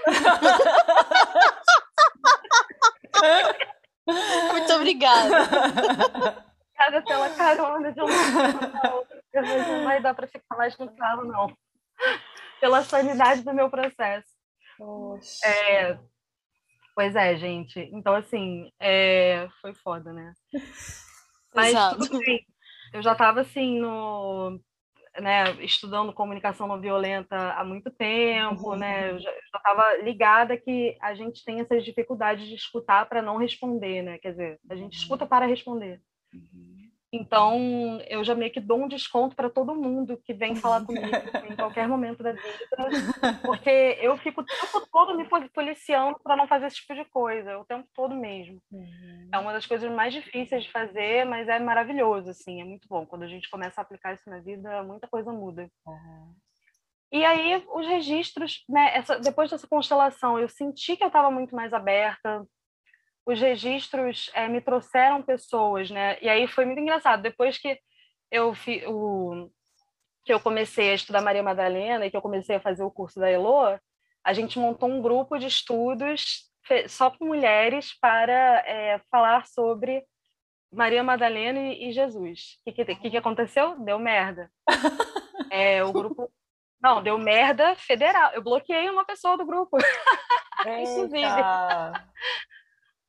[4.52, 5.42] Muito obrigada.
[5.42, 8.16] Obrigada pela carona de outra.
[9.34, 11.54] Não vai dar pra ficar mais no carro, não.
[12.60, 14.35] Pela sanidade do meu processo.
[15.44, 15.98] É,
[16.94, 17.78] pois é, gente.
[17.92, 20.32] Então, assim, é, foi foda, né?
[21.54, 21.98] Mas Exato.
[21.98, 22.44] tudo bem.
[22.92, 24.60] Eu já estava assim no,
[25.20, 28.76] né, estudando comunicação não violenta há muito tempo, uhum.
[28.76, 29.10] né?
[29.10, 34.02] Eu já estava ligada que a gente tem essas dificuldades de escutar para não responder,
[34.02, 34.18] né?
[34.18, 36.00] Quer dizer, a gente escuta para responder.
[36.32, 36.75] Uhum.
[37.16, 41.06] Então, eu já meio que dou um desconto para todo mundo que vem falar comigo
[41.50, 46.46] em qualquer momento da vida, porque eu fico o tempo todo me policiando para não
[46.46, 48.60] fazer esse tipo de coisa, o tempo todo mesmo.
[48.70, 49.28] Uhum.
[49.32, 53.06] É uma das coisas mais difíceis de fazer, mas é maravilhoso, assim, é muito bom.
[53.06, 55.70] Quando a gente começa a aplicar isso na vida, muita coisa muda.
[55.86, 56.34] Uhum.
[57.12, 61.54] E aí, os registros, né, essa, depois dessa constelação, eu senti que eu estava muito
[61.54, 62.44] mais aberta,
[63.26, 66.16] os registros é, me trouxeram pessoas, né?
[66.22, 67.22] E aí foi muito engraçado.
[67.22, 67.76] Depois que
[68.30, 69.50] eu fi, o,
[70.24, 73.18] que eu comecei a estudar Maria Madalena e que eu comecei a fazer o curso
[73.18, 73.78] da Elo,
[74.24, 76.48] a gente montou um grupo de estudos
[76.88, 78.32] só com mulheres para
[78.66, 80.04] é, falar sobre
[80.72, 82.58] Maria Madalena e, Jesus.
[82.64, 83.76] O que, que, que, aconteceu?
[83.80, 84.50] Deu merda.
[85.48, 86.28] É, o grupo.
[86.82, 88.32] Não, deu merda federal.
[88.32, 89.78] Eu bloqueei uma pessoa do grupo.
[90.66, 91.24] Inclusive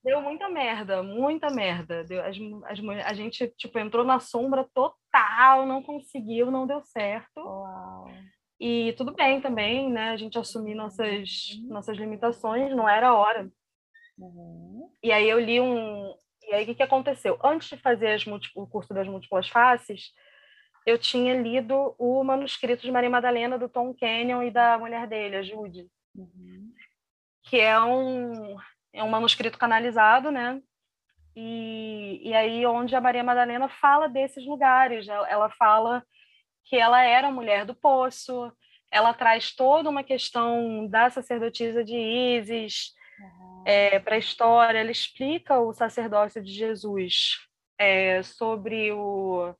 [0.08, 2.04] deu muita merda, muita merda.
[2.06, 7.40] Deu, as, as, a gente tipo, entrou na sombra total, não conseguiu, não deu certo.
[7.40, 8.08] Uau.
[8.60, 10.10] E tudo bem também, né?
[10.12, 11.68] A gente assumir nossas, uhum.
[11.68, 13.52] nossas limitações, não era a hora.
[14.18, 14.90] Uhum.
[15.04, 16.16] E aí eu li um.
[16.44, 17.38] E aí o que, que aconteceu?
[17.44, 20.14] Antes de fazer as o curso das múltiplas faces,
[20.86, 25.36] eu tinha lido o manuscrito de Maria Madalena, do Tom Kenyon e da mulher dele,
[25.36, 25.86] a Judy.
[26.16, 26.74] Uhum.
[27.44, 28.58] Que é um,
[28.94, 30.62] é um manuscrito canalizado, né?
[31.36, 36.04] E, e aí onde a Maria Madalena fala desses lugares, ela fala
[36.66, 38.52] que ela era mulher do poço,
[38.92, 43.64] ela traz toda uma questão da sacerdotisa de Isis uhum.
[43.66, 47.38] é, para a história, ela explica o sacerdócio de Jesus
[47.78, 49.54] é, sobre o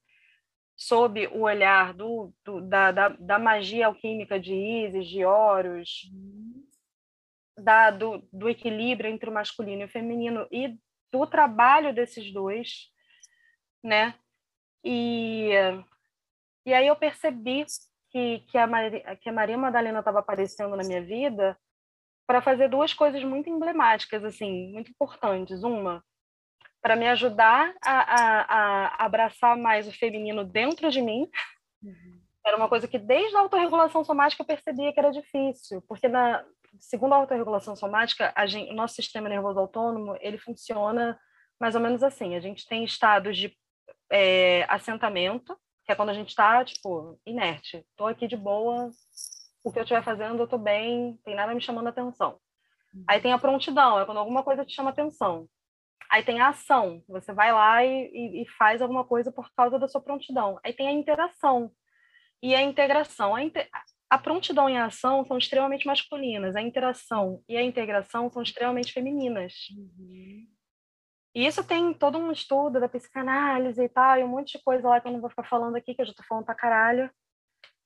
[0.76, 6.47] sob o olhar do, do da, da, da, magia alquímica de Isis, de Horus, uhum
[7.58, 10.78] da, do, do equilíbrio entre o masculino e o feminino e
[11.12, 12.90] do trabalho desses dois,
[13.84, 14.14] né?
[14.84, 15.52] E,
[16.66, 17.66] e aí eu percebi
[18.12, 21.58] que, que, a, Maria, que a Maria Madalena estava aparecendo na minha vida
[22.28, 25.64] para fazer duas coisas muito emblemáticas, assim, muito importantes.
[25.64, 26.04] Uma,
[26.82, 31.30] para me ajudar a, a, a, abraçar mais o feminino dentro de mim.
[31.82, 32.22] Uhum.
[32.46, 36.46] Era uma coisa que desde a autorregulação somática eu percebia que era difícil, porque na,
[36.80, 41.20] segundo a autorregulação somática, gente, o nosso sistema nervoso autônomo ele funciona
[41.60, 42.36] mais ou menos assim.
[42.36, 43.56] A gente tem estados de
[44.12, 47.78] é, assentamento, que é quando a gente está, tipo, inerte.
[47.90, 48.90] Estou aqui de boa,
[49.64, 52.40] o que eu estiver fazendo, eu estou bem, tem nada me chamando a atenção.
[53.08, 55.48] Aí tem a prontidão, é quando alguma coisa te chama atenção.
[56.10, 59.78] Aí tem a ação, você vai lá e, e, e faz alguma coisa por causa
[59.78, 60.60] da sua prontidão.
[60.64, 61.72] Aí tem a interação
[62.42, 63.36] e a integração.
[63.36, 63.42] A,
[64.10, 68.94] a prontidão e a ação são extremamente masculinas, a interação e a integração são extremamente
[68.94, 69.54] femininas.
[69.76, 70.48] Uhum.
[71.36, 74.88] E isso tem todo um estudo da psicanálise e tal, e um monte de coisa
[74.88, 77.12] lá que eu não vou ficar falando aqui, que eu já estou falando pra caralho,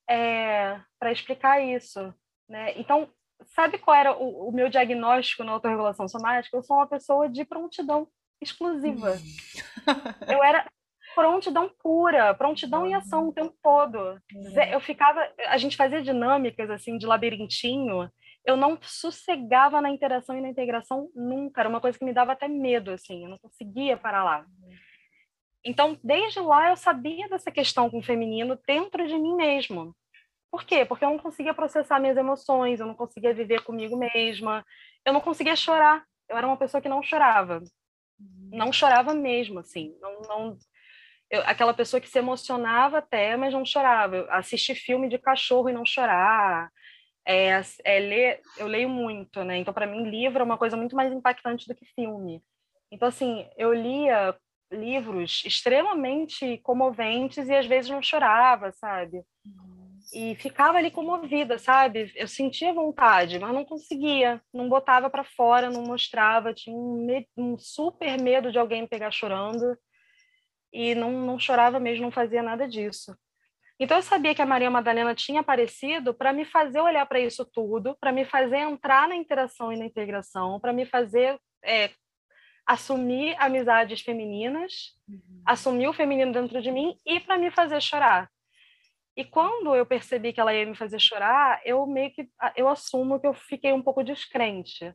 [0.10, 2.14] é, para explicar isso.
[2.48, 2.80] Né?
[2.80, 3.10] Então,
[3.48, 6.56] sabe qual era o, o meu diagnóstico na autorregulação somática?
[6.56, 8.08] Eu sou uma pessoa de prontidão
[8.42, 9.18] exclusiva.
[10.28, 10.66] eu era
[11.16, 14.20] prontidão pura, prontidão em ação o tempo todo.
[14.72, 18.10] Eu ficava, a gente fazia dinâmicas assim de labirintinho,
[18.46, 22.32] eu não sossegava na interação e na integração nunca, era uma coisa que me dava
[22.32, 24.46] até medo assim, eu não conseguia parar lá.
[25.64, 29.96] Então, desde lá eu sabia dessa questão com o feminino dentro de mim mesmo.
[30.52, 30.84] Por quê?
[30.84, 34.66] Porque eu não conseguia processar minhas emoções, eu não conseguia viver comigo mesma,
[35.06, 36.04] eu não conseguia chorar.
[36.28, 37.62] Eu era uma pessoa que não chorava.
[38.52, 39.96] Não chorava mesmo, assim.
[40.02, 40.58] Não, não,
[41.32, 44.18] eu, aquela pessoa que se emocionava até, mas não chorava.
[44.18, 46.70] Eu assistir filme de cachorro e não chorar.
[47.26, 49.58] É, é ler, eu leio muito, né?
[49.58, 52.44] Então, para mim, livro é uma coisa muito mais impactante do que filme.
[52.92, 54.36] Então, assim, eu lia
[54.70, 59.24] livros extremamente comoventes e às vezes não chorava, sabe?
[60.14, 62.12] E ficava ali comovida, sabe?
[62.16, 67.08] Eu sentia vontade, mas não conseguia, não botava para fora, não mostrava, tinha um,
[67.38, 69.78] um super medo de alguém pegar chorando
[70.72, 73.16] e não, não chorava mesmo, não fazia nada disso.
[73.80, 77.44] Então eu sabia que a Maria Madalena tinha aparecido para me fazer olhar para isso
[77.44, 81.90] tudo, para me fazer entrar na interação e na integração, para me fazer é,
[82.64, 85.42] assumir amizades femininas, uhum.
[85.46, 88.30] assumir o feminino dentro de mim e para me fazer chorar.
[89.18, 93.20] E quando eu percebi que ela ia me fazer chorar, eu meio que eu assumo
[93.20, 94.94] que eu fiquei um pouco descrente.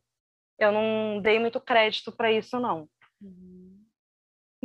[0.59, 2.89] Eu não dei muito crédito para isso não.
[3.20, 3.66] Uhum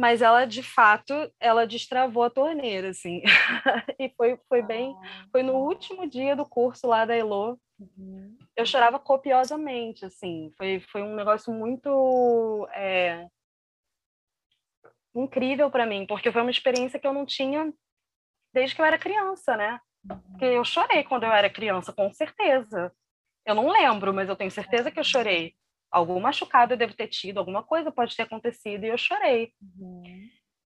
[0.01, 3.21] mas ela de fato ela destravou a torneira assim
[3.99, 4.95] e foi foi bem
[5.31, 8.35] foi no último dia do curso lá da Elo uhum.
[8.57, 13.27] eu chorava copiosamente assim foi foi um negócio muito é...
[15.13, 17.71] incrível para mim, porque foi uma experiência que eu não tinha
[18.53, 19.79] desde que eu era criança, né?
[20.07, 22.91] Porque eu chorei quando eu era criança, com certeza.
[23.45, 25.55] Eu não lembro, mas eu tenho certeza que eu chorei.
[25.91, 29.51] Algum machucado eu devo ter tido, alguma coisa pode ter acontecido e eu chorei.
[29.61, 30.29] Uhum.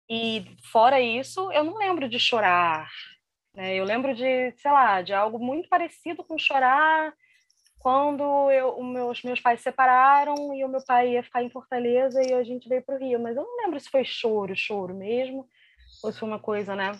[0.09, 2.89] E fora isso, eu não lembro de chorar.
[3.53, 3.75] Né?
[3.75, 7.13] Eu lembro de, sei lá, de algo muito parecido com chorar
[7.79, 12.21] quando eu, meus, meus pais se separaram e o meu pai ia ficar em Fortaleza
[12.21, 13.19] e a gente veio para o Rio.
[13.19, 15.47] Mas eu não lembro se foi choro, choro mesmo,
[16.03, 16.91] ou se foi uma coisa, né?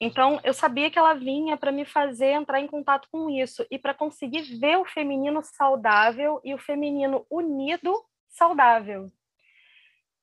[0.00, 3.78] Então, eu sabia que ela vinha para me fazer entrar em contato com isso e
[3.78, 7.94] para conseguir ver o feminino saudável e o feminino unido
[8.28, 9.10] saudável.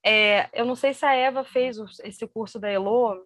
[0.05, 3.25] É, eu não sei se a Eva fez esse curso da Elo,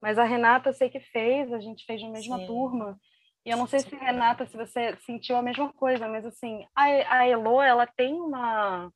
[0.00, 2.46] mas a Renata eu sei que fez, a gente fez na mesma Sim.
[2.46, 3.00] turma.
[3.46, 6.84] E eu não sei se, Renata, se você sentiu a mesma coisa, mas assim, a,
[6.84, 8.92] a Elo, ela tem uma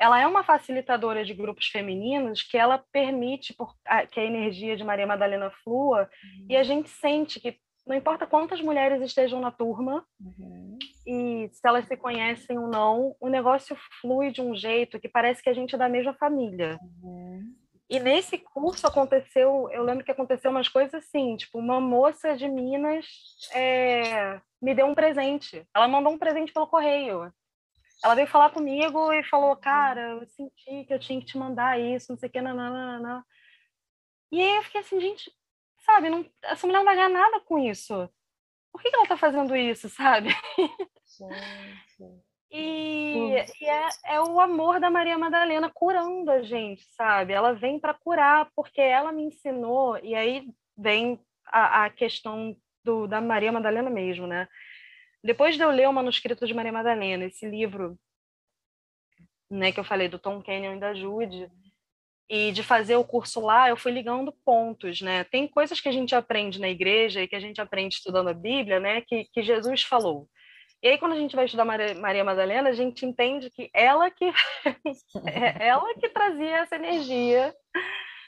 [0.00, 4.74] ela é uma facilitadora de grupos femininos que ela permite por, a, que a energia
[4.74, 6.46] de Maria Madalena flua uhum.
[6.48, 10.78] e a gente sente que não importa quantas mulheres estejam na turma uhum.
[11.06, 15.42] e se elas se conhecem ou não, o negócio flui de um jeito que parece
[15.42, 16.78] que a gente é da mesma família.
[17.02, 17.54] Uhum.
[17.90, 22.48] E nesse curso aconteceu, eu lembro que aconteceu umas coisas assim, tipo, uma moça de
[22.48, 23.04] Minas
[23.52, 25.66] é, me deu um presente.
[25.74, 27.32] Ela mandou um presente pelo correio
[28.02, 31.78] ela veio falar comigo e falou, cara, eu senti que eu tinha que te mandar
[31.78, 33.24] isso, não sei o que, nananana.
[34.32, 35.30] E aí eu fiquei assim, gente,
[35.84, 38.08] sabe, não, essa mulher não vai ganhar nada com isso.
[38.72, 40.30] Por que, que ela tá fazendo isso, sabe?
[41.04, 41.28] Sim.
[42.52, 47.32] E, e é, é, o amor da Maria Madalena curando a gente, sabe?
[47.32, 53.06] Ela vem para curar, porque ela me ensinou, e aí vem a, a questão do,
[53.06, 54.48] da Maria Madalena mesmo, né?
[55.22, 57.98] Depois de eu ler o manuscrito de Maria Madalena, esse livro
[59.50, 61.50] né, que eu falei do Tom Kenyon e da Jude,
[62.30, 65.24] e de fazer o curso lá, eu fui ligando pontos, né?
[65.24, 68.32] Tem coisas que a gente aprende na igreja e que a gente aprende estudando a
[68.32, 69.00] Bíblia, né?
[69.00, 70.28] Que, que Jesus falou.
[70.80, 74.24] E aí, quando a gente vai estudar Maria Madalena, a gente entende que ela que
[75.26, 77.52] é ela que trazia essa energia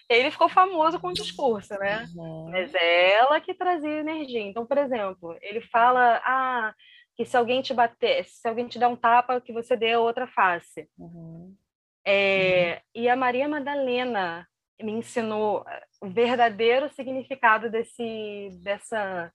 [0.09, 2.07] ele ficou famoso com o discurso, né?
[2.15, 2.51] Uhum.
[2.51, 4.41] Mas é ela que trazia energia.
[4.41, 6.75] Então, por exemplo, ele fala ah,
[7.17, 10.01] que se alguém te bater, se alguém te der um tapa, que você dê a
[10.01, 10.89] outra face.
[10.99, 11.55] Uhum.
[12.05, 13.03] É, uhum.
[13.03, 14.47] E a Maria Madalena
[14.83, 15.65] me ensinou
[16.01, 19.33] o verdadeiro significado desse, dessa,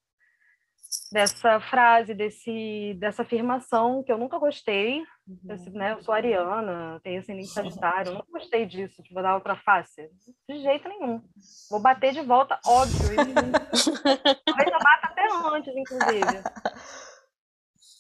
[1.12, 5.00] dessa frase, desse, dessa afirmação que eu nunca gostei.
[5.28, 5.40] Uhum.
[5.44, 9.56] Desse, né, eu sou ariana, tenho ascendente sagitário, eu nunca gostei disso, vou dar outra
[9.56, 10.10] face.
[10.48, 11.22] De jeito nenhum.
[11.70, 13.18] Vou bater de volta, óbvio.
[14.46, 16.44] Talvez eu bata até antes, inclusive.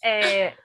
[0.03, 0.55] É,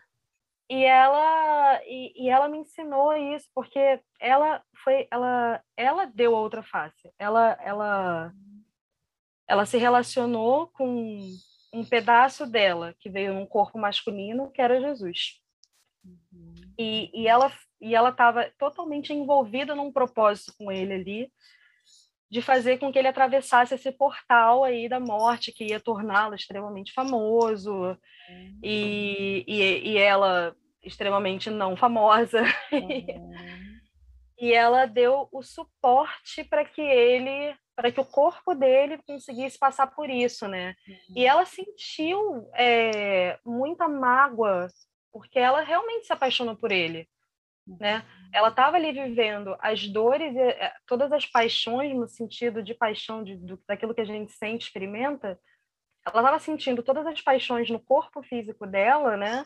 [0.68, 6.62] e ela e, e, ela me ensinou isso porque ela foi ela ela deu outra
[6.62, 8.32] face ela ela
[9.48, 11.18] ela se relacionou com
[11.72, 15.40] um pedaço dela que veio num corpo masculino, que era Jesus.
[16.04, 16.54] Uhum.
[16.78, 17.52] E, e ela
[17.82, 21.32] e ela estava totalmente envolvida num propósito com ele ali,
[22.30, 26.92] de fazer com que ele atravessasse esse portal aí da morte que ia torná-lo extremamente
[26.92, 28.58] famoso uhum.
[28.62, 32.42] e, e, e, ela extremamente não famosa.
[32.72, 33.32] Uhum.
[34.42, 39.86] e ela deu o suporte para que ele para que o corpo dele conseguisse passar
[39.86, 40.74] por isso, né?
[40.86, 41.14] Uhum.
[41.16, 44.68] E ela sentiu é, muita mágoa
[45.12, 47.08] porque ela realmente se apaixonou por ele,
[47.66, 47.98] né?
[47.98, 48.30] Uhum.
[48.34, 53.36] Ela estava ali vivendo as dores, é, todas as paixões no sentido de paixão de,
[53.36, 55.38] do, daquilo que a gente sente, experimenta.
[56.04, 59.44] Ela estava sentindo todas as paixões no corpo físico dela, né?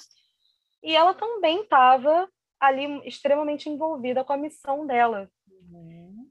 [0.82, 2.26] E ela também estava
[2.60, 5.30] ali extremamente envolvida com a missão dela.
[5.48, 6.30] Uhum.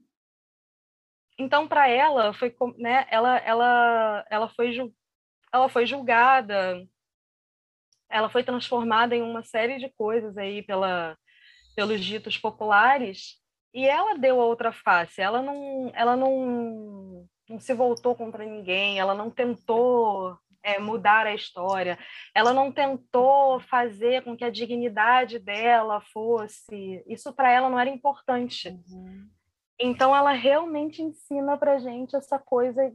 [1.38, 4.92] Então, para ela, foi, né, ela, ela, ela, foi,
[5.52, 6.86] ela foi julgada,
[8.08, 11.16] ela foi transformada em uma série de coisas aí pela,
[11.74, 13.38] pelos ditos populares,
[13.74, 15.20] e ela deu a outra face.
[15.20, 21.34] Ela não, ela não, não se voltou contra ninguém, ela não tentou é, mudar a
[21.34, 21.96] história,
[22.34, 27.04] ela não tentou fazer com que a dignidade dela fosse.
[27.06, 28.70] Isso para ela não era importante.
[28.90, 29.28] Uhum.
[29.78, 32.92] Então ela realmente ensina para gente essa coisa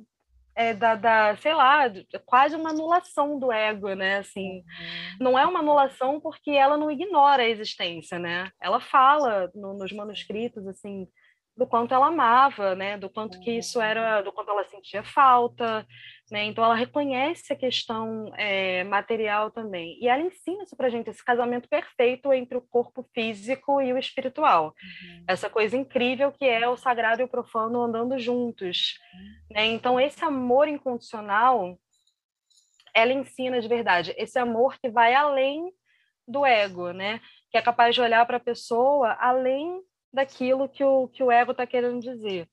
[0.53, 1.83] é, da, da, sei lá,
[2.25, 4.17] quase uma anulação do ego, né?
[4.17, 5.17] Assim, uhum.
[5.21, 8.51] não é uma anulação porque ela não ignora a existência, né?
[8.59, 11.07] Ela fala no, nos manuscritos assim,
[11.55, 12.97] do quanto ela amava, né?
[12.97, 15.87] Do quanto que isso era, do quanto ela sentia falta,
[16.31, 16.45] né?
[16.45, 21.23] Então ela reconhece a questão é, material também e ela ensina isso para gente esse
[21.23, 25.25] casamento perfeito entre o corpo físico e o espiritual, uhum.
[25.27, 29.55] essa coisa incrível que é o sagrado e o profano andando juntos, uhum.
[29.55, 29.65] né?
[29.65, 31.77] Então esse amor incondicional,
[32.95, 35.69] ela ensina de verdade esse amor que vai além
[36.25, 37.19] do ego, né?
[37.51, 39.81] Que é capaz de olhar para a pessoa além
[40.13, 42.47] daquilo que o, que o ego está querendo dizer.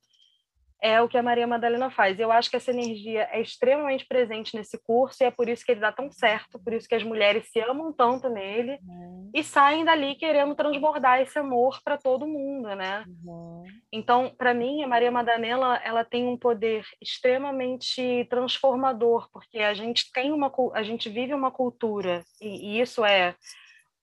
[0.81, 2.20] É o que a Maria Madalena faz.
[2.20, 5.72] Eu acho que essa energia é extremamente presente nesse curso e é por isso que
[5.72, 9.31] ele dá tão certo, por isso que as mulheres se amam tanto nele uhum.
[9.35, 13.05] e saem dali querendo transbordar esse amor para todo mundo, né?
[13.24, 13.64] Uhum.
[13.93, 20.12] Então, para mim, a Maria Madalena ela tem um poder extremamente transformador, porque a gente
[20.12, 23.35] tem uma a gente vive uma cultura e, e isso é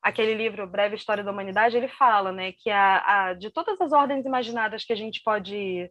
[0.05, 3.91] aquele livro Breve História da Humanidade, ele fala né, que a, a de todas as
[3.91, 5.89] ordens imaginadas que a gente pode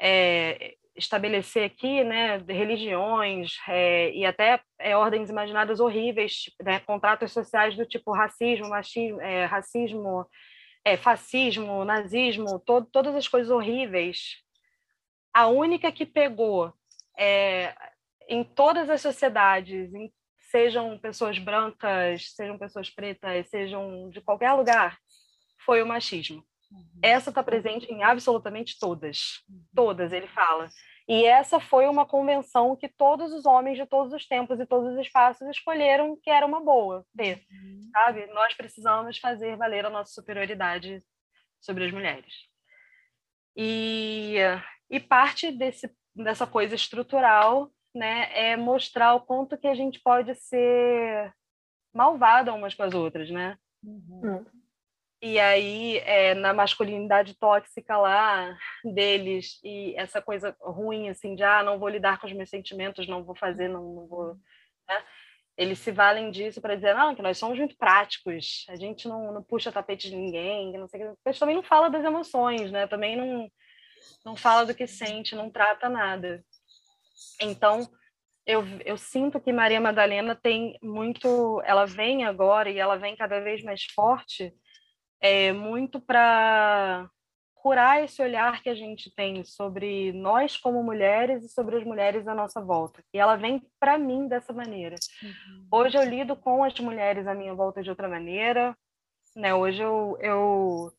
[0.00, 7.76] é, estabelecer aqui, né, religiões é, e até é, ordens imaginadas horríveis, né, contratos sociais
[7.76, 10.26] do tipo racismo, machismo, é, racismo,
[11.02, 14.38] fascismo, nazismo, to todas as coisas horríveis.
[15.34, 16.72] A única que pegou
[18.26, 20.10] em todas as sociedades, em
[20.50, 24.98] sejam pessoas brancas, sejam pessoas pretas, sejam de qualquer lugar,
[25.64, 26.42] foi o machismo.
[26.70, 27.00] Uhum.
[27.02, 29.42] Essa está presente em absolutamente todas.
[29.48, 29.64] Uhum.
[29.74, 30.68] Todas, ele fala.
[31.08, 34.92] E essa foi uma convenção que todos os homens de todos os tempos e todos
[34.92, 37.80] os espaços escolheram que era uma boa ter, uhum.
[37.92, 38.26] sabe?
[38.26, 41.02] Nós precisamos fazer valer a nossa superioridade
[41.60, 42.34] sobre as mulheres.
[43.56, 44.36] E,
[44.90, 50.34] e parte desse, dessa coisa estrutural né, é mostrar o quanto que a gente pode
[50.34, 51.32] ser
[51.92, 53.56] malvada umas com as outras, né?
[53.82, 54.44] Uhum.
[55.20, 61.62] E aí, é, na masculinidade tóxica lá deles, e essa coisa ruim, assim, de, ah,
[61.62, 64.34] não vou lidar com os meus sentimentos, não vou fazer, não, não vou...
[64.88, 65.04] Né?
[65.56, 69.32] Eles se valem disso para dizer, não, que nós somos muito práticos, a gente não,
[69.32, 71.38] não puxa tapete de ninguém, não sei o que.
[71.38, 72.86] Também não fala das emoções, né?
[72.86, 73.50] Também não,
[74.24, 76.44] não fala do que sente, não trata nada.
[77.42, 77.88] Então,
[78.46, 83.40] eu, eu sinto que Maria Madalena tem muito, ela vem agora e ela vem cada
[83.40, 84.54] vez mais forte,
[85.20, 87.08] é, muito para
[87.54, 92.26] curar esse olhar que a gente tem sobre nós como mulheres e sobre as mulheres
[92.26, 93.02] à nossa volta.
[93.12, 94.96] E ela vem para mim dessa maneira.
[95.22, 95.66] Uhum.
[95.70, 98.76] Hoje eu lido com as mulheres à minha volta de outra maneira,
[99.34, 99.54] né?
[99.54, 100.92] Hoje eu, eu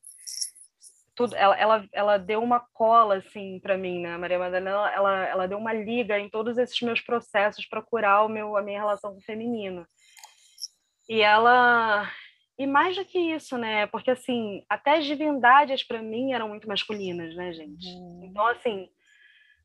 [1.15, 4.17] tudo, ela, ela, ela deu uma cola assim para mim, né?
[4.17, 8.29] Maria Madalena, ela, ela deu uma liga em todos esses meus processos para curar o
[8.29, 9.87] meu a minha relação com o feminino.
[11.07, 12.09] E ela
[12.59, 13.87] e mais do que isso, né?
[13.87, 17.87] Porque assim, até as divindades para mim eram muito masculinas, né, gente?
[17.87, 18.25] Uhum.
[18.25, 18.89] Então assim,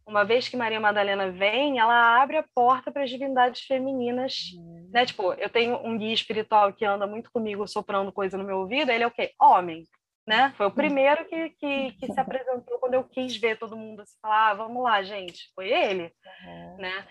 [0.06, 4.88] uma vez que Maria Madalena vem, ela abre a porta para as divindades femininas, uhum.
[4.92, 5.04] né?
[5.04, 8.92] Tipo, eu tenho um guia espiritual que anda muito comigo soprando coisa no meu ouvido,
[8.92, 9.32] ele é o quê?
[9.40, 9.86] Homem
[10.26, 10.54] né?
[10.56, 14.16] Foi o primeiro que, que, que, se apresentou quando eu quis ver todo mundo assim,
[14.20, 16.12] falar, ah, vamos lá, gente, foi ele,
[16.46, 16.76] uhum.
[16.78, 17.06] né?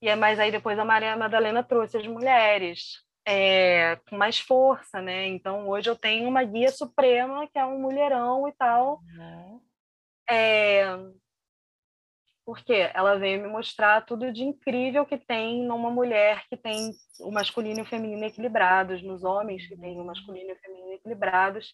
[0.00, 5.00] E é mais aí depois a Maria Madalena trouxe as mulheres é, com mais força,
[5.00, 5.26] né?
[5.28, 9.00] Então hoje eu tenho uma guia suprema que é um mulherão e tal.
[9.16, 9.60] Uhum.
[10.28, 10.84] É,
[12.44, 17.30] porque ela veio me mostrar tudo de incrível que tem numa mulher que tem o
[17.30, 21.72] masculino e o feminino equilibrados, nos homens que tem o masculino e o feminino equilibrados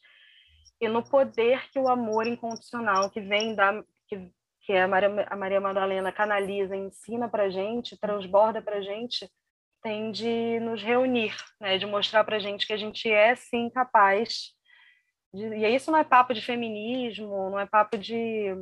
[0.80, 4.30] e no poder que o amor incondicional que vem da que,
[4.62, 9.28] que a, Maria, a Maria Madalena canaliza, ensina para gente, transborda para gente,
[9.82, 11.78] tem de nos reunir, né?
[11.78, 14.52] De mostrar para gente que a gente é sim capaz.
[15.32, 18.54] De, e isso não é papo de feminismo, não é papo de,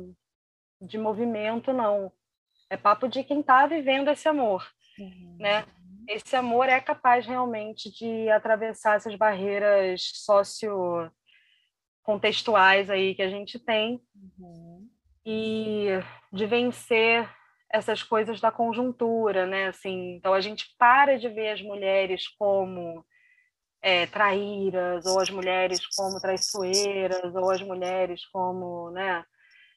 [0.81, 2.11] de movimento, não.
[2.69, 5.37] É papo de quem está vivendo esse amor, uhum.
[5.39, 5.65] né?
[6.07, 11.11] Esse amor é capaz realmente de atravessar essas barreiras socio
[12.03, 14.01] contextuais aí que a gente tem
[14.39, 14.89] uhum.
[15.25, 15.87] e
[16.31, 17.29] de vencer
[17.71, 19.67] essas coisas da conjuntura, né?
[19.67, 23.05] Assim, então a gente para de ver as mulheres como
[23.81, 29.23] é, traíras ou as mulheres como traiçoeiras ou as mulheres como, né?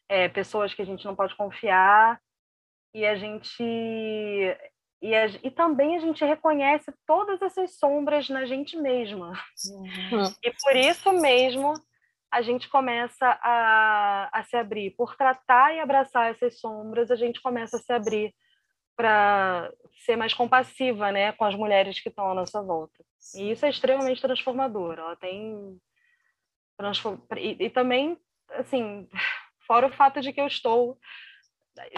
[0.09, 2.21] É, pessoas que a gente não pode confiar
[2.95, 3.63] e a gente
[5.03, 9.33] e, a, e, também a gente reconhece todas essas sombras na gente mesma.
[9.71, 10.35] Uhum.
[10.45, 11.73] E por isso mesmo
[12.31, 14.91] a gente começa a, a se abrir.
[14.93, 18.35] Por tratar e abraçar essas sombras, a gente começa a se abrir
[18.97, 19.73] para
[20.05, 23.03] ser mais compassiva né, com as mulheres que estão à nossa volta.
[23.35, 24.99] E isso é extremamente transformador.
[24.99, 25.79] Ela tem.
[26.77, 27.19] Transform...
[27.37, 28.19] E, e também,
[28.51, 29.09] assim,
[29.71, 30.99] Fora o fato de que eu estou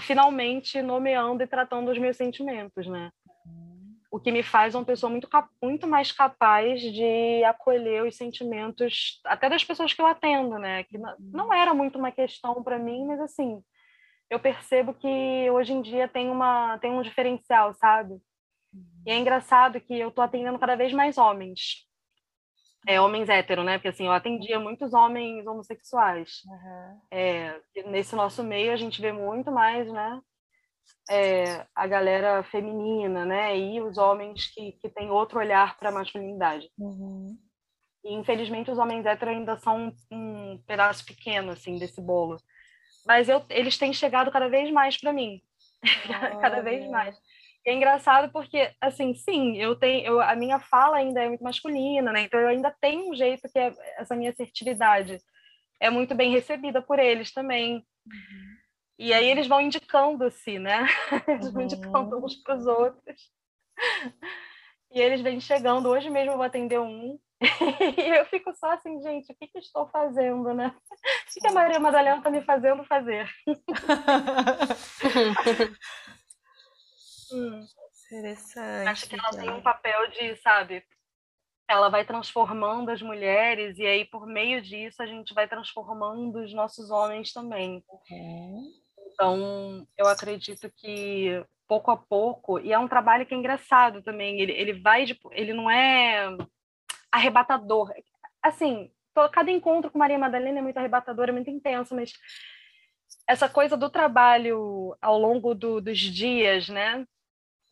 [0.03, 3.11] finalmente nomeando e tratando os meus sentimentos, né?
[4.13, 5.27] O que me faz uma pessoa muito,
[5.61, 10.85] muito mais capaz de acolher os sentimentos, até das pessoas que eu atendo, né?
[10.85, 13.65] Que não era muito uma questão para mim, mas assim,
[14.29, 18.21] eu percebo que hoje em dia tem, uma, tem um diferencial, sabe?
[19.07, 21.87] E é engraçado que eu tô atendendo cada vez mais homens.
[22.87, 23.79] É, homens héteros, né?
[23.79, 26.43] Porque assim, eu atendia muitos homens homossexuais.
[26.47, 27.01] Uhum.
[27.11, 30.21] É, nesse nosso meio a gente vê muito mais, né?
[31.11, 33.59] É, a galera feminina, né?
[33.59, 36.71] E os homens que, que têm outro olhar para a masculinidade.
[36.79, 37.37] Uhum.
[38.05, 42.37] E infelizmente os homens héteros ainda são um, um pedaço pequeno assim desse bolo.
[43.07, 45.43] Mas eu, eles têm chegado cada vez mais para mim.
[46.41, 47.19] cada vez mais
[47.65, 52.13] é engraçado porque, assim, sim, eu tenho, eu, a minha fala ainda é muito masculina,
[52.13, 52.23] né?
[52.23, 55.21] Então eu ainda tenho um jeito que é, essa minha assertividade
[55.81, 57.77] é muito bem recebida por eles também.
[58.07, 58.57] Uhum.
[59.03, 60.87] E aí eles vão indicando-se, né?
[61.27, 63.33] Eles vão indicando uns para os outros.
[64.93, 65.89] E eles vêm chegando.
[65.89, 67.19] Hoje mesmo eu vou atender um.
[67.99, 70.69] e eu fico só assim, gente, o que, que estou fazendo, né?
[70.69, 73.29] O que a Maria Madalena está me fazendo fazer?
[77.35, 77.67] Hum.
[78.07, 78.89] Interessante.
[78.89, 80.85] Acho que ela tem um papel de, sabe,
[81.67, 86.53] ela vai transformando as mulheres e aí por meio disso a gente vai transformando os
[86.53, 87.83] nossos homens também.
[88.11, 88.82] Uhum.
[89.13, 94.41] Então, eu acredito que pouco a pouco, e é um trabalho que é engraçado também,
[94.41, 96.37] ele, ele vai, ele não é
[97.11, 97.93] arrebatador.
[98.43, 98.91] Assim,
[99.33, 102.13] cada encontro com Maria Madalena é muito arrebatador, é muito intenso, mas
[103.27, 107.07] essa coisa do trabalho ao longo do, dos dias, né?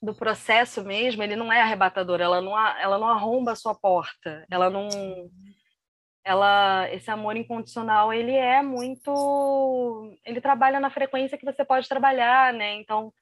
[0.02, 4.46] do processo mesmo, ele não é arrebatador, ela não, ela não arromba a sua porta,
[4.50, 4.88] ela não
[6.24, 12.52] ela esse amor incondicional, ele é muito ele trabalha na frequência que você pode trabalhar,
[12.52, 12.74] né?
[12.74, 13.12] Então,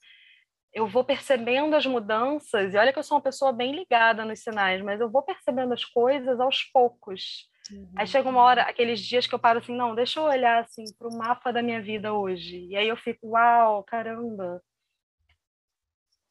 [0.73, 4.41] eu vou percebendo as mudanças, e olha que eu sou uma pessoa bem ligada nos
[4.41, 7.49] sinais, mas eu vou percebendo as coisas aos poucos.
[7.71, 7.93] Uhum.
[7.97, 10.85] Aí chega uma hora, aqueles dias que eu paro assim, não, deixa eu olhar assim
[10.99, 12.67] para o mapa da minha vida hoje.
[12.69, 14.63] E aí eu fico, uau, caramba,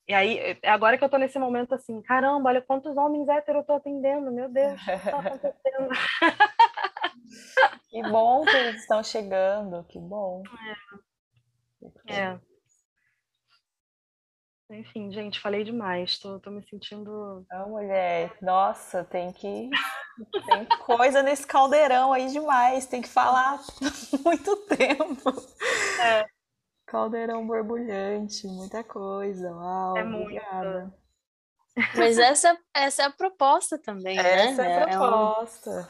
[0.07, 3.59] e aí, é agora que eu tô nesse momento assim, caramba, olha quantos homens héteros
[3.59, 5.89] eu tô atendendo, meu Deus, o que tá acontecendo?
[7.89, 10.43] que bom que eles estão chegando, que bom.
[12.07, 12.13] É.
[12.13, 12.39] é.
[14.69, 17.45] Enfim, gente, falei demais, tô, tô me sentindo.
[17.49, 19.69] Não, mulher, nossa, tem que.
[20.45, 23.61] Tem coisa nesse caldeirão aí demais, tem que falar
[24.25, 25.29] muito tempo.
[26.01, 26.25] É.
[26.85, 29.51] Caldeirão borbulhante, muita coisa.
[29.51, 30.93] Uau, é obrigada.
[31.95, 34.47] Mas essa, essa é a proposta também, né?
[34.47, 35.89] Essa é a proposta.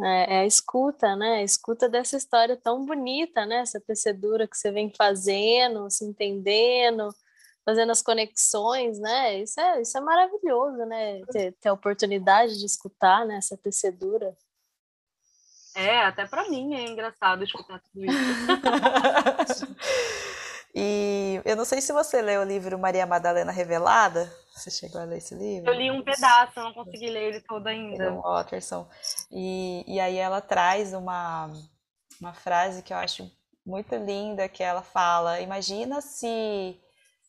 [0.00, 1.36] É, é, a escuta, né?
[1.36, 3.56] A escuta dessa história tão bonita, né?
[3.56, 7.14] Essa tecedura que você vem fazendo, se entendendo,
[7.64, 9.38] fazendo as conexões, né?
[9.40, 11.20] Isso é, isso é maravilhoso, né?
[11.30, 13.36] Ter, ter a oportunidade de escutar né?
[13.36, 14.34] essa tecedura.
[15.74, 18.16] É, até para mim é engraçado escutar tudo isso.
[20.74, 24.32] e eu não sei se você leu o livro Maria Madalena Revelada.
[24.54, 25.70] Você chegou a ler esse livro?
[25.70, 28.10] Eu li um pedaço, eu não consegui ler ele todo ainda.
[28.12, 28.88] Watterson.
[29.30, 31.50] E, e aí ela traz uma,
[32.20, 33.30] uma frase que eu acho
[33.64, 36.80] muito linda, que ela fala, imagina se,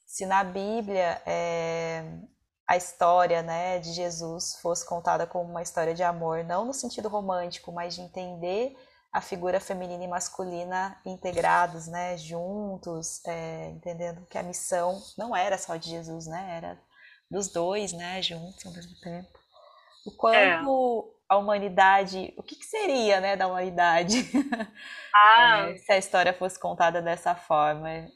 [0.06, 2.04] se na Bíblia é,
[2.68, 7.10] a história né, de Jesus fosse contada como uma história de amor, não no sentido
[7.10, 8.76] romântico, mas de entender
[9.14, 15.56] a figura feminina e masculina integrados, né, juntos, é, entendendo que a missão não era
[15.56, 16.82] só de Jesus, né, era
[17.30, 19.40] dos dois, né, juntos ao mesmo tempo.
[20.04, 21.14] O quanto é.
[21.30, 24.18] a humanidade, o que, que, seria, né, da humanidade
[25.14, 25.68] ah.
[25.70, 28.08] é, se a história fosse contada dessa forma?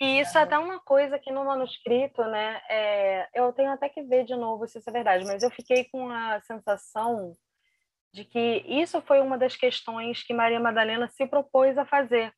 [0.00, 2.60] E isso é até uma coisa que no manuscrito, né?
[2.68, 5.84] É, eu tenho até que ver de novo se isso é verdade, mas eu fiquei
[5.84, 7.36] com a sensação
[8.12, 12.32] de que isso foi uma das questões que Maria Madalena se propôs a fazer,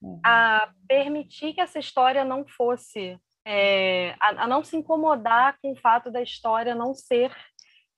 [0.00, 0.20] uhum.
[0.24, 5.76] a permitir que essa história não fosse, é, a, a, não se incomodar com o
[5.76, 7.34] fato da história não ser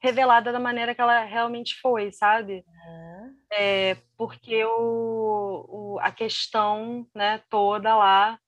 [0.03, 2.63] revelada da maneira que ela realmente foi, sabe?
[2.67, 3.37] Uhum.
[3.51, 8.39] É, porque o, o, a questão né, toda lá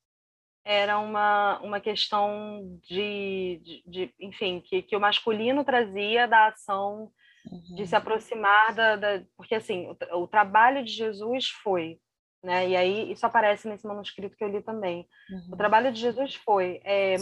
[0.62, 7.10] era uma, uma questão de, de, de enfim, que, que o masculino trazia da ação
[7.51, 7.74] uhum.
[7.74, 7.98] de se uhum.
[7.98, 11.98] aproximar da, da porque assim o, o, trabalho de Jesus foi
[12.43, 15.55] né e aí isso aparece nesse manuscrito que eu li também uhum.
[15.55, 17.16] o trabalho de Jesus foi é,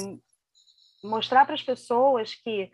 [1.02, 2.70] mostrar para as pessoas que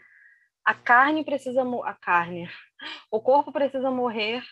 [0.64, 2.48] a carne precisa a carne
[3.10, 4.42] o corpo precisa morrer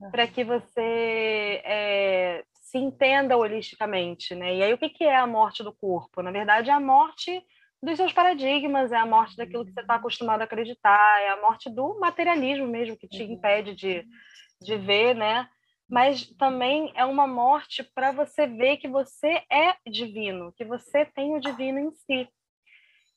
[0.00, 0.10] uhum.
[0.10, 4.54] para que você é, se entenda holisticamente, né?
[4.54, 6.22] E aí o que, que é a morte do corpo?
[6.22, 7.44] Na verdade, é a morte
[7.82, 11.40] dos seus paradigmas, é a morte daquilo que você está acostumado a acreditar, é a
[11.40, 13.32] morte do materialismo mesmo que te uhum.
[13.32, 14.04] impede de,
[14.60, 15.48] de ver, né?
[15.88, 21.34] Mas também é uma morte para você ver que você é divino, que você tem
[21.34, 22.28] o divino em si.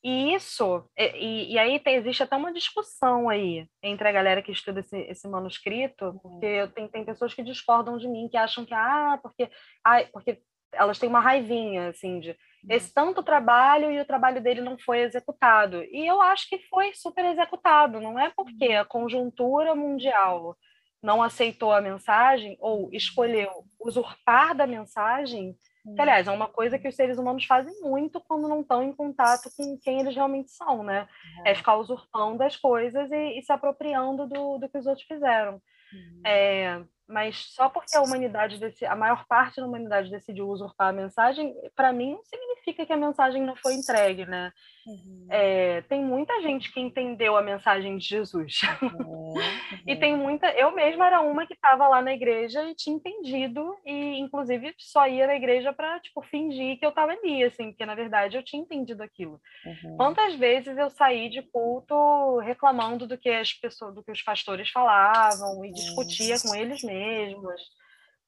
[0.02, 4.52] E isso, e, e aí tem, existe até uma discussão aí entre a galera que
[4.52, 6.18] estuda esse, esse manuscrito, uhum.
[6.18, 9.50] porque tem, tem pessoas que discordam de mim, que acham que, ah, porque,
[9.82, 10.42] ah, porque
[10.72, 12.36] elas têm uma raivinha, assim, de
[12.68, 15.82] esse tanto trabalho e o trabalho dele não foi executado.
[15.84, 20.56] E eu acho que foi super executado, não é porque a conjuntura mundial
[21.02, 25.54] não aceitou a mensagem ou escolheu usurpar da mensagem,
[25.94, 28.90] que, aliás, é uma coisa que os seres humanos fazem muito quando não estão em
[28.90, 31.06] contato com quem eles realmente são, né?
[31.44, 35.60] É ficar usurpando as coisas e, e se apropriando do, do que os outros fizeram.
[35.92, 36.22] Uhum.
[36.24, 41.54] É, mas só porque a humanidade, a maior parte da humanidade decidiu usurpar a mensagem,
[41.76, 44.52] para mim não significa que a mensagem não foi entregue, né?
[44.86, 45.26] Uhum.
[45.30, 48.60] É, tem muita gente que entendeu a mensagem de Jesus.
[48.82, 49.34] Uhum.
[49.86, 50.50] e tem muita.
[50.52, 55.06] Eu mesma era uma que estava lá na igreja e tinha entendido, e inclusive só
[55.06, 58.42] ia na igreja para tipo, fingir que eu estava ali, assim, porque na verdade eu
[58.42, 59.40] tinha entendido aquilo.
[59.64, 59.96] Uhum.
[59.96, 64.70] Quantas vezes eu saí de culto reclamando do que as pessoas, do que os pastores
[64.70, 67.60] falavam e discutia com eles mesmos mesmos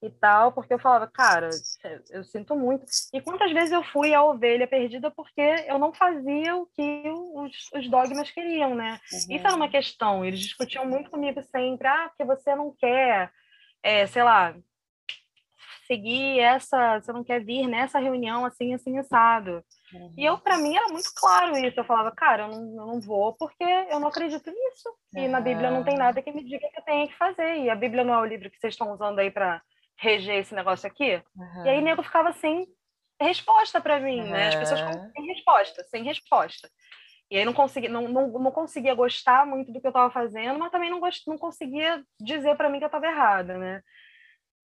[0.02, 1.48] e tal, porque eu falava, cara,
[2.10, 2.84] eu sinto muito.
[3.12, 7.02] E quantas vezes eu fui a ovelha perdida porque eu não fazia o que
[7.34, 9.00] os, os dogmas queriam, né?
[9.12, 9.36] Uhum.
[9.36, 10.24] Isso era uma questão.
[10.24, 13.32] Eles discutiam muito comigo sempre, ah, porque você não quer,
[13.82, 14.54] é, sei lá,
[15.86, 19.64] seguir essa, você não quer vir nessa reunião assim, assim, assado.
[19.92, 20.14] Uhum.
[20.16, 21.78] E eu, para mim, era muito claro isso.
[21.78, 24.88] Eu falava, cara, eu não, eu não vou porque eu não acredito nisso.
[25.14, 25.30] E uhum.
[25.30, 27.58] na Bíblia não tem nada que me diga que eu tenho que fazer.
[27.58, 29.62] E a Bíblia não é o livro que vocês estão usando aí para
[29.98, 31.22] reger esse negócio aqui.
[31.36, 31.66] Uhum.
[31.66, 32.66] E aí, nego ficava sem
[33.20, 34.48] resposta para mim, né?
[34.48, 36.68] As pessoas ficam sem resposta, sem resposta.
[37.30, 40.58] E aí não conseguia, não, não, não conseguia gostar muito do que eu estava fazendo,
[40.58, 43.82] mas também não, gost, não conseguia dizer para mim que eu estava errada, né?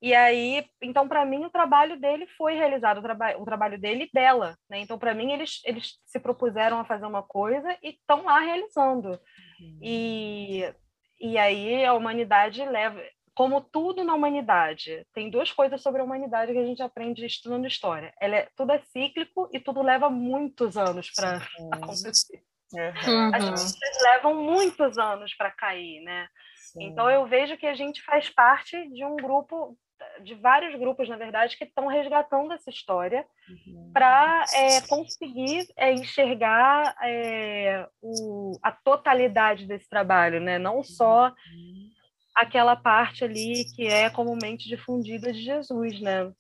[0.02, 4.06] E aí, então, para mim, o trabalho dele foi realizado, o, traba o trabalho dele
[4.06, 4.58] e dela.
[4.68, 4.80] Né?
[4.80, 9.10] Então, para mim, eles, eles se propuseram a fazer uma coisa e estão lá realizando.
[9.10, 9.80] Uhum.
[9.80, 10.74] E,
[11.20, 13.00] e aí a humanidade leva.
[13.34, 17.68] Como tudo na humanidade, tem duas coisas sobre a humanidade que a gente aprende estudando
[17.68, 18.14] história.
[18.20, 21.70] Ela é, tudo é cíclico e tudo leva muitos anos para uhum.
[21.72, 22.44] acontecer.
[22.74, 23.36] Uhum.
[23.36, 26.28] As coisas levam muitos anos para cair, né?
[26.56, 26.86] Sim.
[26.86, 29.78] Então eu vejo que a gente faz parte de um grupo
[30.24, 33.92] de vários grupos, na verdade, que estão resgatando essa história uhum.
[33.94, 40.58] para é, conseguir é, enxergar é, o, a totalidade desse trabalho, né?
[40.58, 41.90] não só uhum.
[42.36, 46.00] aquela parte ali que é comumente difundida de Jesus.
[46.00, 46.32] Né?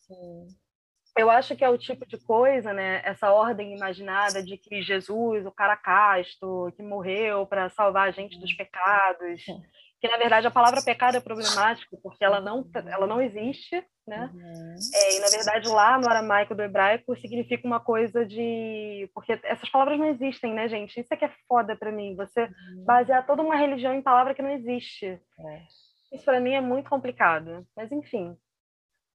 [1.17, 3.01] Eu acho que é o tipo de coisa, né?
[3.03, 8.39] essa ordem imaginada de que Jesus, o cara casto, que morreu para salvar a gente
[8.39, 9.43] dos pecados
[10.02, 14.32] que na verdade a palavra pecado é problemática porque ela não ela não existe né
[14.34, 14.76] uhum.
[14.95, 19.69] é, e na verdade lá no aramaico do hebraico significa uma coisa de porque essas
[19.69, 22.84] palavras não existem né gente isso é que é foda para mim você uhum.
[22.84, 25.61] basear toda uma religião em palavra que não existe é.
[26.11, 28.36] isso para mim é muito complicado mas enfim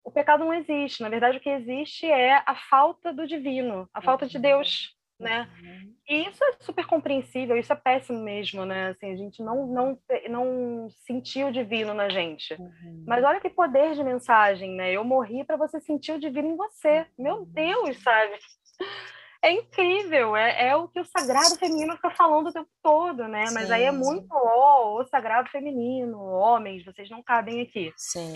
[0.05, 4.01] o pecado não existe na verdade o que existe é a falta do divino a
[4.01, 4.43] falta de uhum.
[4.43, 5.49] Deus né?
[5.61, 5.95] Uhum.
[6.09, 8.89] E isso é super compreensível, isso é péssimo mesmo, né?
[8.89, 9.99] Assim, a gente não não
[10.29, 12.55] não sentiu o divino na gente.
[12.55, 13.05] Uhum.
[13.07, 14.93] Mas olha que poder de mensagem, né?
[14.93, 17.07] Eu morri para você sentir o divino em você.
[17.19, 17.25] Uhum.
[17.25, 18.39] Meu Deus, sabe?
[19.43, 23.45] É incrível, é, é o que o sagrado feminino fica falando o tempo todo, né?
[23.53, 23.75] Mas Sim.
[23.75, 27.93] aí é muito ó, oh, o sagrado feminino, homens, vocês não cabem aqui.
[27.97, 28.33] Sim.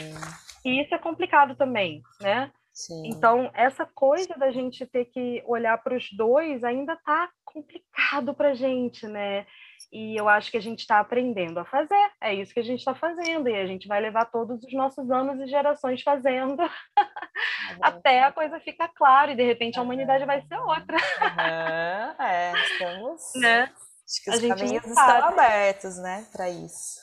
[0.65, 2.53] E isso é complicado também, né?
[2.81, 3.09] Sim.
[3.09, 8.51] Então, essa coisa da gente ter que olhar para os dois ainda está complicado para
[8.51, 9.47] a gente, né?
[9.93, 12.11] E eu acho que a gente está aprendendo a fazer.
[12.23, 13.49] É isso que a gente está fazendo.
[13.49, 16.57] E a gente vai levar todos os nossos anos e gerações fazendo
[17.83, 19.33] até a coisa ficar clara.
[19.33, 20.97] E de repente a humanidade vai ser outra.
[20.97, 22.25] Uhum.
[22.25, 23.21] É, estamos.
[23.41, 23.71] Né?
[24.11, 26.99] Acho que os caminhos estão abertos, né, para isso.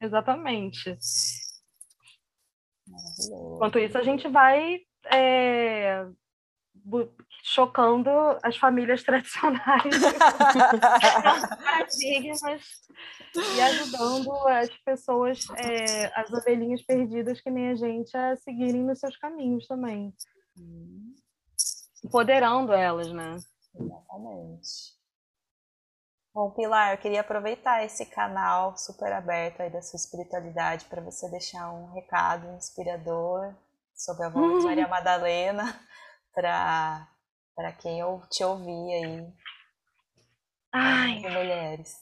[0.00, 0.96] Exatamente.
[3.28, 4.78] Enquanto isso, a gente vai
[5.12, 6.06] é,
[7.42, 8.10] chocando
[8.42, 9.82] as famílias tradicionais
[11.62, 12.62] paradigmas
[13.56, 18.98] e ajudando as pessoas, é, as ovelhinhas perdidas que nem a gente, a seguirem nos
[18.98, 20.14] seus caminhos também.
[22.04, 23.36] Empoderando elas, né?
[23.74, 24.94] Exatamente.
[26.34, 31.28] Bom, Pilar, eu queria aproveitar esse canal super aberto aí da sua espiritualidade para você
[31.30, 33.54] deixar um recado inspirador
[33.94, 35.64] sob a voz de Maria Madalena
[36.34, 37.08] para
[37.54, 39.32] para quem eu te ouvir aí.
[40.72, 41.94] Ai, mulheres.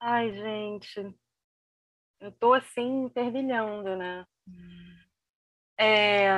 [0.00, 1.18] Ai, gente.
[2.20, 4.24] Eu tô assim fervilhando, né?
[5.78, 6.28] É,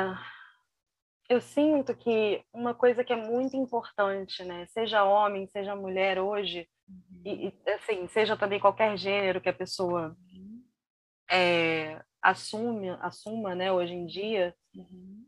[1.29, 4.65] eu sinto que uma coisa que é muito importante, né?
[4.67, 6.67] Seja homem, seja mulher hoje,
[7.25, 10.17] e, e assim, seja também qualquer gênero que a pessoa
[11.31, 13.73] é, assume, assuma, né?
[13.73, 15.25] Hoje em dia, uhum.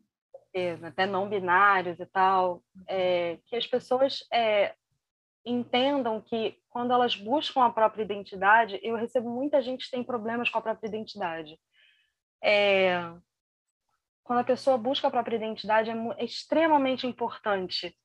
[0.84, 4.74] até não binários e tal, é, que as pessoas é,
[5.44, 10.48] entendam que quando elas buscam a própria identidade, eu recebo muita gente que tem problemas
[10.48, 11.58] com a própria identidade.
[12.42, 13.12] É,
[14.22, 17.96] quando a pessoa busca a própria identidade, é, é extremamente importante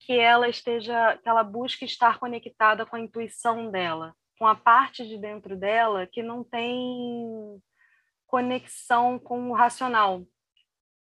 [0.00, 5.06] que ela esteja, que ela busque estar conectada com a intuição dela, com a parte
[5.06, 7.62] de dentro dela que não tem
[8.34, 10.24] conexão com o racional,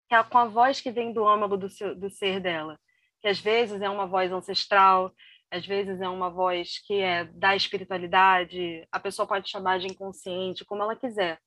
[0.08, 2.76] que é com a voz que vem do âmago do, seu, do ser dela,
[3.20, 5.14] que às vezes é uma voz ancestral,
[5.48, 10.64] às vezes é uma voz que é da espiritualidade, a pessoa pode chamar de inconsciente,
[10.64, 11.38] como ela quiser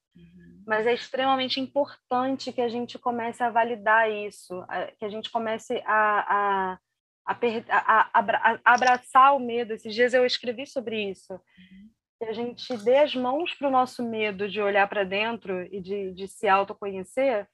[0.65, 4.65] mas é extremamente importante que a gente comece a validar isso,
[4.97, 6.79] que a gente comece a,
[7.27, 9.73] a, a, a abraçar o medo.
[9.73, 11.33] Esses dias eu escrevi sobre isso.
[11.33, 11.89] Uhum.
[12.19, 15.81] Que a gente dê as mãos para o nosso medo de olhar para dentro e
[15.81, 17.47] de, de se autoconhecer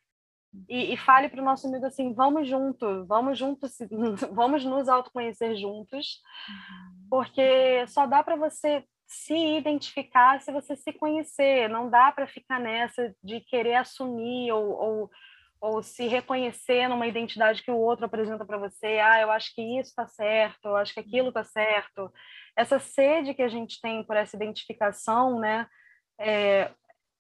[0.68, 3.78] e, e fale para o nosso medo assim: vamos junto, vamos juntos,
[4.32, 7.08] vamos nos autoconhecer juntos, uhum.
[7.10, 11.70] porque só dá para você se identificar se você se conhecer.
[11.70, 15.12] Não dá para ficar nessa de querer assumir ou, ou,
[15.60, 19.00] ou, se reconhecer numa identidade que o outro apresenta para você.
[19.00, 22.12] Ah, eu acho que isso está certo, eu acho que aquilo está certo.
[22.56, 25.68] Essa sede que a gente tem por essa identificação, né?
[26.20, 26.72] É,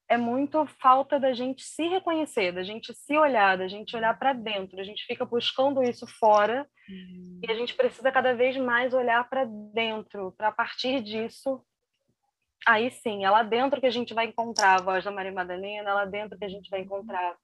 [0.09, 4.33] é muito falta da gente se reconhecer, da gente se olhar, da gente olhar para
[4.33, 4.79] dentro.
[4.79, 7.39] A gente fica buscando isso fora uhum.
[7.41, 11.63] e a gente precisa cada vez mais olhar para dentro, para a partir disso
[12.65, 15.89] aí sim, é lá dentro que a gente vai encontrar a voz da Maria Madalena,
[15.89, 17.35] é lá dentro que a gente vai encontrar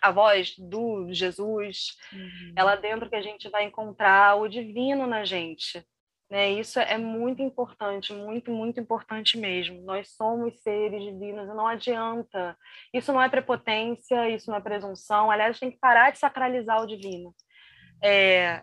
[0.00, 2.52] a voz do Jesus, uhum.
[2.56, 5.84] é lá dentro que a gente vai encontrar o divino na gente.
[6.32, 6.50] Né?
[6.52, 9.82] Isso é muito importante, muito, muito importante mesmo.
[9.82, 12.56] Nós somos seres divinos não adianta.
[12.90, 15.30] Isso não é prepotência, isso não é presunção.
[15.30, 17.34] Aliás, tem que parar de sacralizar o divino.
[18.02, 18.62] É,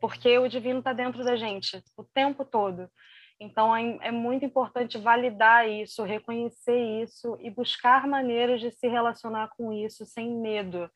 [0.00, 2.90] porque o divino está dentro da gente o tempo todo.
[3.38, 9.50] Então, é, é muito importante validar isso, reconhecer isso e buscar maneiras de se relacionar
[9.56, 10.90] com isso sem medo.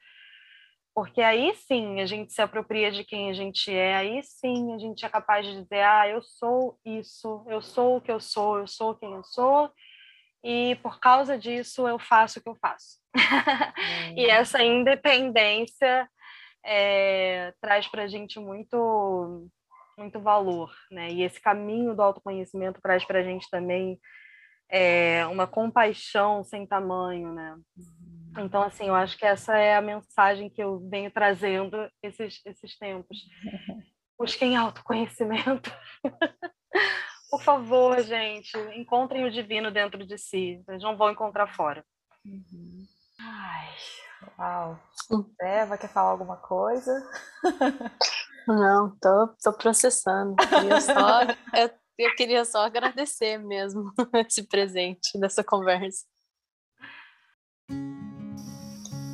[0.98, 4.78] Porque aí sim a gente se apropria de quem a gente é, aí sim a
[4.78, 8.58] gente é capaz de dizer: ah, eu sou isso, eu sou o que eu sou,
[8.58, 9.70] eu sou quem eu sou,
[10.42, 12.98] e por causa disso eu faço o que eu faço.
[13.78, 14.14] Hum.
[14.16, 16.10] e essa independência
[16.64, 19.48] é, traz para a gente muito
[19.96, 21.10] muito valor, né?
[21.12, 24.00] E esse caminho do autoconhecimento traz para a gente também
[24.68, 27.56] é, uma compaixão sem tamanho, né?
[28.36, 32.76] Então, assim, eu acho que essa é a mensagem que eu venho trazendo esses, esses
[32.78, 33.18] tempos.
[34.18, 35.70] Busquem autoconhecimento.
[37.30, 40.62] Por favor, gente, encontrem o divino dentro de si.
[40.64, 41.84] Vocês não vão encontrar fora.
[42.24, 42.86] Uhum.
[43.20, 43.74] Ai,
[44.38, 44.78] uau.
[45.40, 46.92] Eva, quer falar alguma coisa?
[48.46, 50.34] Não, tô, tô processando.
[50.70, 51.22] Eu, só,
[51.55, 53.92] eu, eu queria só agradecer mesmo
[54.26, 56.06] esse presente dessa conversa.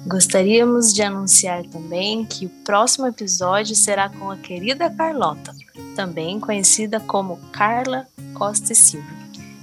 [0.07, 5.55] Gostaríamos de anunciar também que o próximo episódio será com a querida Carlota,
[5.97, 9.09] também conhecida como Carla Costa e Silva,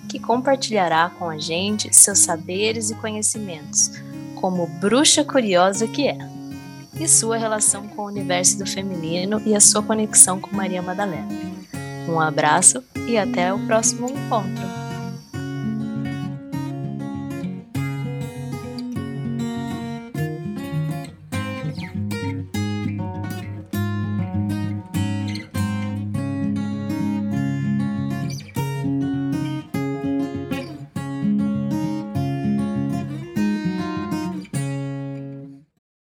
[0.10, 3.92] que compartilhará com a gente seus saberes e conhecimentos,
[4.36, 6.18] como bruxa curiosa que é
[7.00, 11.30] e sua relação com o universo do feminino e a sua conexão com Maria Madalena.
[12.08, 14.81] Um abraço e até o próximo encontro!